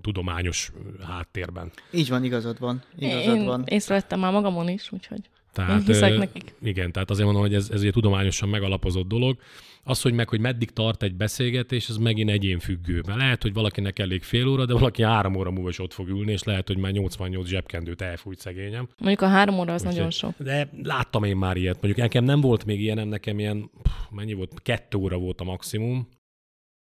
tudományos 0.00 0.72
háttérben. 1.06 1.72
Így 1.90 2.08
van, 2.08 2.24
igazad 2.24 2.58
van. 2.58 2.82
Igazad 2.96 3.36
Én 3.36 3.44
van. 3.44 3.64
észrevettem 3.66 4.20
már 4.20 4.32
magamon 4.32 4.68
is, 4.68 4.92
úgyhogy 4.92 5.28
tehát, 5.52 5.80
Én 5.80 5.86
hiszek 5.86 6.16
nekik. 6.16 6.54
Igen, 6.62 6.92
tehát 6.92 7.10
azért 7.10 7.24
mondom, 7.24 7.42
hogy 7.42 7.54
ez, 7.54 7.70
ez 7.70 7.82
egy 7.82 7.92
tudományosan 7.92 8.48
megalapozott 8.48 9.08
dolog. 9.08 9.36
Az, 9.84 10.02
hogy 10.02 10.12
meg, 10.12 10.28
hogy 10.28 10.40
meddig 10.40 10.70
tart 10.70 11.02
egy 11.02 11.14
beszélgetés, 11.14 11.88
ez 11.88 11.96
megint 11.96 12.30
egyén 12.30 12.58
függő. 12.58 13.02
Mert 13.06 13.18
lehet, 13.18 13.42
hogy 13.42 13.52
valakinek 13.52 13.98
elég 13.98 14.22
fél 14.22 14.46
óra, 14.46 14.66
de 14.66 14.72
valaki 14.72 15.02
három 15.02 15.36
óra 15.36 15.50
múlva 15.50 15.68
is 15.68 15.78
ott 15.78 15.92
fog 15.92 16.08
ülni, 16.08 16.32
és 16.32 16.42
lehet, 16.42 16.66
hogy 16.66 16.76
már 16.76 16.92
88 16.92 17.48
zsebkendőt 17.48 18.02
elfújt 18.02 18.38
szegényem. 18.38 18.88
Mondjuk 18.98 19.20
a 19.20 19.26
három 19.26 19.58
óra 19.58 19.72
az 19.72 19.84
Úgy, 19.86 19.92
nagyon 19.92 20.10
sok. 20.10 20.34
De 20.38 20.68
láttam 20.82 21.24
én 21.24 21.36
már 21.36 21.56
ilyet. 21.56 21.74
Mondjuk 21.82 21.96
nekem 21.96 22.24
nem 22.24 22.40
volt 22.40 22.64
még 22.64 22.80
ilyenem, 22.80 23.08
nekem 23.08 23.38
ilyen, 23.38 23.70
pff, 23.82 23.92
mennyi 24.10 24.32
volt, 24.32 24.52
kettő 24.62 24.98
óra 24.98 25.16
volt 25.16 25.40
a 25.40 25.44
maximum, 25.44 26.08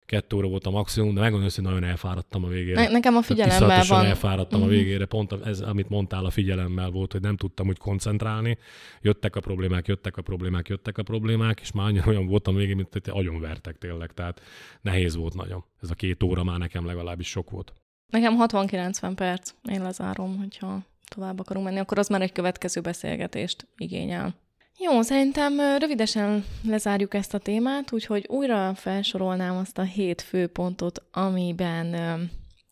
kettő 0.07 0.37
óra 0.37 0.49
volt 0.49 0.67
a 0.67 0.71
maximum, 0.71 1.15
de 1.15 1.21
megmondom 1.21 1.51
hogy 1.55 1.65
nagyon 1.65 1.85
elfáradtam 1.85 2.45
a 2.45 2.49
végére. 2.49 2.81
Ne, 2.81 2.89
nekem 2.89 3.17
a 3.17 3.23
figyelemmel 3.23 3.85
van. 3.89 4.05
elfáradtam 4.05 4.61
uh-huh. 4.61 4.75
a 4.75 4.77
mhm. 4.77 4.85
végére, 4.85 5.05
pont 5.05 5.33
ez, 5.45 5.61
amit 5.61 5.89
mondtál, 5.89 6.25
a 6.25 6.31
figyelemmel 6.31 6.91
volt, 6.91 7.13
hogy 7.13 7.21
nem 7.21 7.37
tudtam 7.37 7.69
úgy 7.69 7.79
koncentrálni. 7.79 8.59
Jöttek 9.03 9.37
a 9.37 9.41
problémák, 9.41 9.87
jöttek 9.87 10.17
a 10.17 10.23
problémák, 10.23 10.69
jöttek 10.69 10.99
a 10.99 11.03
problémák, 11.03 11.61
és 11.61 11.73
már 11.73 11.87
annyira 11.87 12.07
olyan 12.07 12.27
voltam 12.27 12.55
végén, 12.55 12.77
mint 12.77 12.89
hogy 12.93 13.03
agyon 13.07 13.41
vertek 13.41 13.79
tényleg, 13.79 14.13
tehát 14.13 14.41
nehéz 14.81 15.17
volt 15.17 15.35
nagyon. 15.35 15.65
Ez 15.83 15.91
a 15.91 15.95
két 15.95 16.23
óra 16.23 16.45
már 16.45 16.59
nekem 16.59 16.87
legalábbis 16.87 17.29
sok 17.29 17.51
volt. 17.51 17.75
Nekem 18.13 18.37
60-90 18.39 19.13
perc, 19.15 19.51
én 19.71 19.83
lezárom, 19.83 20.39
hogyha 20.39 20.83
tovább 21.09 21.41
akarunk 21.41 21.67
menni, 21.67 21.79
akkor 21.79 21.99
az 21.99 22.09
már 22.09 22.23
egy 22.23 22.33
következő 22.33 22.81
beszélgetést 22.81 23.67
igényel. 23.77 24.35
Jó, 24.79 25.03
szerintem 25.03 25.61
rövidesen 25.79 26.45
lezárjuk 26.63 27.15
ezt 27.15 27.35
a 27.35 27.39
témát, 27.39 27.93
úgyhogy 27.93 28.27
újra 28.29 28.75
felsorolnám 28.75 29.57
azt 29.57 29.79
a 29.79 29.83
hét 29.83 30.23
főpontot, 30.23 31.03
amiben 31.13 31.97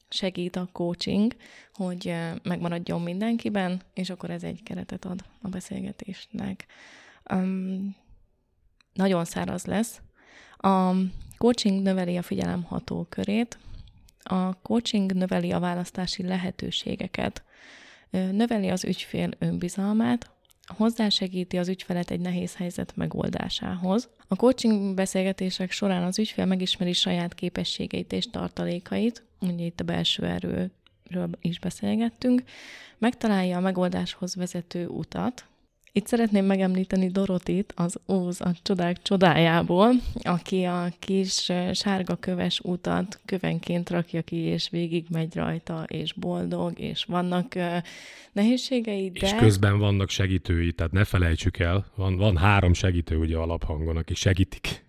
segít 0.09 0.57
a 0.57 0.69
coaching, 0.73 1.37
hogy 1.73 2.15
megmaradjon 2.43 3.03
mindenkiben, 3.03 3.83
és 3.95 4.11
akkor 4.11 4.31
ez 4.31 4.43
egy 4.43 4.63
keretet 4.63 5.05
ad 5.05 5.21
a 5.43 5.49
beszélgetésnek. 5.49 6.67
Um, 7.33 7.97
nagyon 8.93 9.25
száraz 9.25 9.65
lesz. 9.65 10.01
A 10.57 10.93
coaching 11.39 11.83
növeli 11.83 12.17
a 12.17 12.23
figyelem 12.23 12.63
hatókörét, 12.63 13.59
a 14.23 14.61
coaching 14.61 15.13
növeli 15.13 15.53
a 15.53 15.61
választási 15.61 16.23
lehetőségeket, 16.23 17.43
növeli 18.11 18.69
az 18.69 18.85
ügyfél 18.85 19.31
önbizalmát, 19.39 20.31
hozzásegíti 20.67 21.59
az 21.59 21.69
ügyfelet 21.69 22.11
egy 22.11 22.21
nehéz 22.21 22.57
helyzet 22.57 22.97
megoldásához. 22.97 24.09
A 24.29 24.37
coaching 24.37 24.95
beszélgetések 24.95 25.71
során 25.71 26.03
az 26.03 26.19
ügyfél 26.19 26.45
megismeri 26.45 26.93
saját 26.93 27.35
képességeit 27.35 28.13
és 28.13 28.31
tartalékait, 28.31 29.23
ugye 29.41 29.65
itt 29.65 29.81
a 29.81 29.85
belső 29.85 30.25
erőről 30.25 31.31
is 31.41 31.59
beszélgettünk, 31.59 32.43
megtalálja 32.99 33.57
a 33.57 33.61
megoldáshoz 33.61 34.35
vezető 34.35 34.87
utat, 34.87 35.45
itt 35.97 36.07
szeretném 36.07 36.45
megemlíteni 36.45 37.09
Dorotit, 37.09 37.73
az 37.77 37.99
Óz 38.09 38.41
a 38.41 38.53
csodák 38.63 39.03
csodájából, 39.03 39.91
aki 40.23 40.65
a 40.65 40.89
kis 40.99 41.53
sárga 41.73 42.17
köves 42.17 42.61
utat 42.63 43.21
kövenként 43.25 43.91
rakja 43.91 44.23
ki, 44.23 44.37
és 44.37 44.69
végig 44.71 45.07
megy 45.11 45.35
rajta, 45.35 45.85
és 45.89 46.13
boldog, 46.13 46.79
és 46.79 47.05
vannak 47.05 47.55
nehézségei, 48.33 49.11
de... 49.11 49.27
És 49.27 49.35
közben 49.35 49.79
vannak 49.79 50.11
segítői, 50.11 50.73
tehát 50.73 50.93
ne 50.93 51.05
felejtsük 51.05 51.59
el, 51.59 51.87
van, 51.95 52.17
van 52.17 52.37
három 52.37 52.73
segítő 52.73 53.17
ugye 53.17 53.37
alaphangon, 53.37 53.97
akik 53.97 54.17
segítik. 54.17 54.85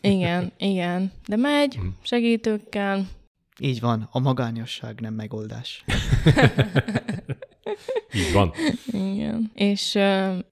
Igen, 0.00 0.52
igen, 0.58 1.12
de 1.26 1.36
megy 1.36 1.74
hm. 1.74 1.86
segítőkkel. 2.02 3.08
Így 3.58 3.80
van, 3.80 4.08
a 4.10 4.18
magányosság 4.18 5.00
nem 5.00 5.14
megoldás. 5.14 5.84
Így 8.14 8.32
van. 8.32 8.52
Igen. 8.86 9.50
És, 9.54 9.98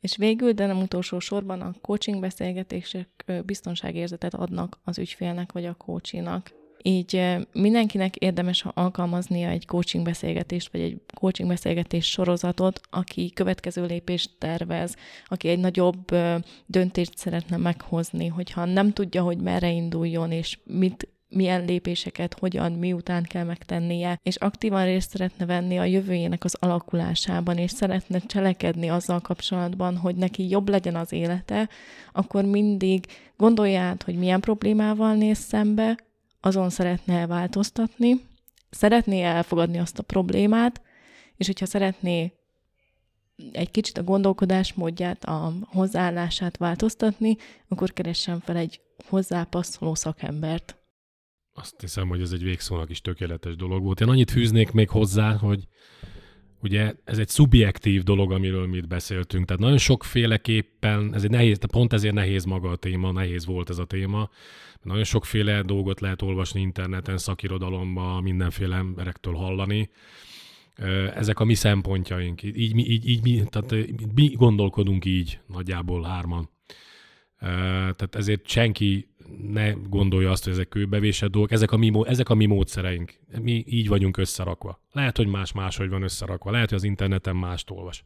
és 0.00 0.16
végül, 0.16 0.52
de 0.52 0.66
nem 0.66 0.82
utolsó 0.82 1.18
sorban 1.18 1.60
a 1.60 1.74
coaching 1.80 2.20
beszélgetések 2.20 3.24
biztonságérzetet 3.44 4.34
adnak 4.34 4.78
az 4.84 4.98
ügyfélnek 4.98 5.52
vagy 5.52 5.64
a 5.64 5.74
coachinak. 5.74 6.50
Így 6.86 7.38
mindenkinek 7.52 8.16
érdemes 8.16 8.64
alkalmaznia 8.74 9.48
egy 9.48 9.66
coaching 9.66 10.04
beszélgetést, 10.04 10.72
vagy 10.72 10.80
egy 10.80 11.00
coaching 11.14 11.48
beszélgetés 11.48 12.10
sorozatot, 12.10 12.80
aki 12.90 13.32
következő 13.34 13.86
lépést 13.86 14.30
tervez, 14.38 14.96
aki 15.26 15.48
egy 15.48 15.58
nagyobb 15.58 16.04
döntést 16.66 17.18
szeretne 17.18 17.56
meghozni, 17.56 18.26
hogyha 18.26 18.64
nem 18.64 18.92
tudja, 18.92 19.22
hogy 19.22 19.38
merre 19.38 19.70
induljon, 19.70 20.32
és 20.32 20.58
mit 20.64 21.08
milyen 21.28 21.64
lépéseket, 21.64 22.38
hogyan, 22.38 22.72
miután 22.72 23.22
kell 23.22 23.44
megtennie, 23.44 24.20
és 24.22 24.36
aktívan 24.36 24.84
részt 24.84 25.10
szeretne 25.10 25.46
venni 25.46 25.78
a 25.78 25.84
jövőjének 25.84 26.44
az 26.44 26.56
alakulásában, 26.60 27.56
és 27.56 27.70
szeretne 27.70 28.18
cselekedni 28.18 28.88
azzal 28.88 29.20
kapcsolatban, 29.20 29.96
hogy 29.96 30.16
neki 30.16 30.48
jobb 30.48 30.68
legyen 30.68 30.96
az 30.96 31.12
élete, 31.12 31.68
akkor 32.12 32.44
mindig 32.44 33.06
gondolja 33.36 33.80
át, 33.80 34.02
hogy 34.02 34.16
milyen 34.16 34.40
problémával 34.40 35.14
néz 35.14 35.38
szembe, 35.38 35.98
azon 36.40 36.70
szeretne 36.70 37.26
változtatni, 37.26 38.20
szeretné 38.70 39.22
elfogadni 39.22 39.78
azt 39.78 39.98
a 39.98 40.02
problémát, 40.02 40.82
és 41.36 41.46
hogyha 41.46 41.66
szeretné 41.66 42.32
egy 43.52 43.70
kicsit 43.70 43.98
a 43.98 44.02
gondolkodásmódját, 44.02 45.24
a 45.24 45.52
hozzáállását 45.66 46.56
változtatni, 46.56 47.36
akkor 47.68 47.92
keressen 47.92 48.40
fel 48.40 48.56
egy 48.56 48.80
hozzápasszoló 49.08 49.94
szakembert. 49.94 50.83
Azt 51.56 51.80
hiszem, 51.80 52.08
hogy 52.08 52.20
ez 52.20 52.32
egy 52.32 52.42
végszónak 52.42 52.90
is 52.90 53.00
tökéletes 53.00 53.56
dolog 53.56 53.82
volt. 53.82 54.00
Én 54.00 54.08
annyit 54.08 54.30
fűznék 54.30 54.72
még 54.72 54.88
hozzá, 54.88 55.36
hogy 55.36 55.68
ugye 56.62 56.94
ez 57.04 57.18
egy 57.18 57.28
szubjektív 57.28 58.02
dolog, 58.02 58.32
amiről 58.32 58.66
mi 58.66 58.76
itt 58.76 58.86
beszéltünk. 58.86 59.46
Tehát 59.46 59.62
nagyon 59.62 59.78
sokféleképpen, 59.78 61.14
ez 61.14 61.24
egy 61.24 61.30
nehéz, 61.30 61.58
pont 61.72 61.92
ezért 61.92 62.14
nehéz 62.14 62.44
maga 62.44 62.70
a 62.70 62.76
téma, 62.76 63.12
nehéz 63.12 63.46
volt 63.46 63.70
ez 63.70 63.78
a 63.78 63.84
téma. 63.84 64.30
Nagyon 64.82 65.04
sokféle 65.04 65.62
dolgot 65.62 66.00
lehet 66.00 66.22
olvasni 66.22 66.60
interneten, 66.60 67.18
szakirodalomban, 67.18 68.22
mindenféle 68.22 68.76
emberektől 68.76 69.34
hallani. 69.34 69.90
Ezek 71.14 71.40
a 71.40 71.44
mi 71.44 71.54
szempontjaink. 71.54 72.42
Így, 72.42 72.78
így, 72.78 73.08
így 73.08 73.22
mi, 73.22 73.42
tehát 73.50 73.86
mi 74.14 74.26
gondolkodunk 74.26 75.04
így 75.04 75.38
nagyjából 75.46 76.02
hárman. 76.02 76.48
Tehát 77.38 78.14
ezért 78.14 78.46
senki 78.46 79.08
ne 79.46 79.70
gondolja 79.70 80.30
azt, 80.30 80.44
hogy 80.44 80.52
ezek 80.52 80.68
kőbevésett 80.68 81.30
dolgok, 81.30 81.50
ezek 81.50 81.72
a, 81.72 81.76
mi, 81.76 81.92
ezek 82.04 82.28
a 82.28 82.34
mi 82.34 82.46
módszereink. 82.46 83.14
Mi 83.40 83.64
így 83.66 83.88
vagyunk 83.88 84.16
összerakva. 84.16 84.80
Lehet, 84.92 85.16
hogy 85.16 85.26
más 85.26 85.52
máshogy 85.52 85.88
van 85.88 86.02
összerakva, 86.02 86.50
lehet, 86.50 86.68
hogy 86.68 86.78
az 86.78 86.84
interneten 86.84 87.36
mást 87.36 87.70
olvas. 87.70 88.04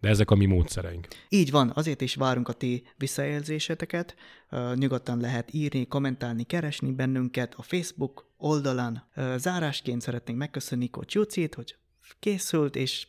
De 0.00 0.08
ezek 0.08 0.30
a 0.30 0.34
mi 0.34 0.46
módszereink. 0.46 1.06
Így 1.28 1.50
van, 1.50 1.72
azért 1.74 2.00
is 2.00 2.14
várunk 2.14 2.48
a 2.48 2.52
ti 2.52 2.82
visszajelzéseteket. 2.96 4.16
Nyugodtan 4.74 5.20
lehet 5.20 5.52
írni, 5.52 5.86
kommentálni, 5.86 6.42
keresni 6.42 6.92
bennünket 6.92 7.54
a 7.56 7.62
Facebook 7.62 8.30
oldalán. 8.36 9.08
Zárásként 9.36 10.00
szeretnénk 10.00 10.38
megköszönni 10.38 10.90
Kocs 10.90 11.14
Jucit, 11.14 11.54
hogy 11.54 11.76
készült 12.18 12.76
és 12.76 13.06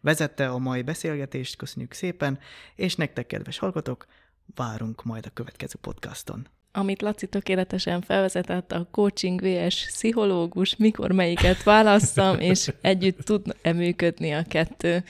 vezette 0.00 0.48
a 0.48 0.58
mai 0.58 0.82
beszélgetést, 0.82 1.56
köszönjük 1.56 1.92
szépen, 1.92 2.38
és 2.74 2.94
nektek, 2.94 3.26
kedves 3.26 3.58
hallgatók, 3.58 4.06
várunk 4.54 5.04
majd 5.04 5.26
a 5.26 5.30
következő 5.34 5.74
podcaston. 5.80 6.46
Amit 6.72 7.02
Laci 7.02 7.26
tökéletesen 7.26 8.00
felvezetett, 8.00 8.72
a 8.72 8.88
coaching 8.90 9.40
vs. 9.40 9.86
pszichológus, 9.86 10.76
mikor 10.76 11.12
melyiket 11.12 11.62
válasszam, 11.62 12.38
és 12.50 12.72
együtt 12.80 13.18
tud-e 13.18 13.72
működni 13.72 14.32
a 14.32 14.42
kettő. 14.42 15.04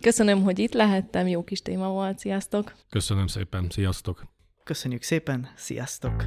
Köszönöm, 0.00 0.42
hogy 0.42 0.58
itt 0.58 0.72
lehettem, 0.72 1.26
jó 1.26 1.44
kis 1.44 1.62
téma 1.62 1.88
volt, 1.88 2.18
sziasztok! 2.18 2.74
Köszönöm 2.90 3.26
szépen, 3.26 3.66
sziasztok! 3.70 4.24
Köszönjük 4.64 5.02
szépen, 5.02 5.48
sziasztok! 5.56 6.24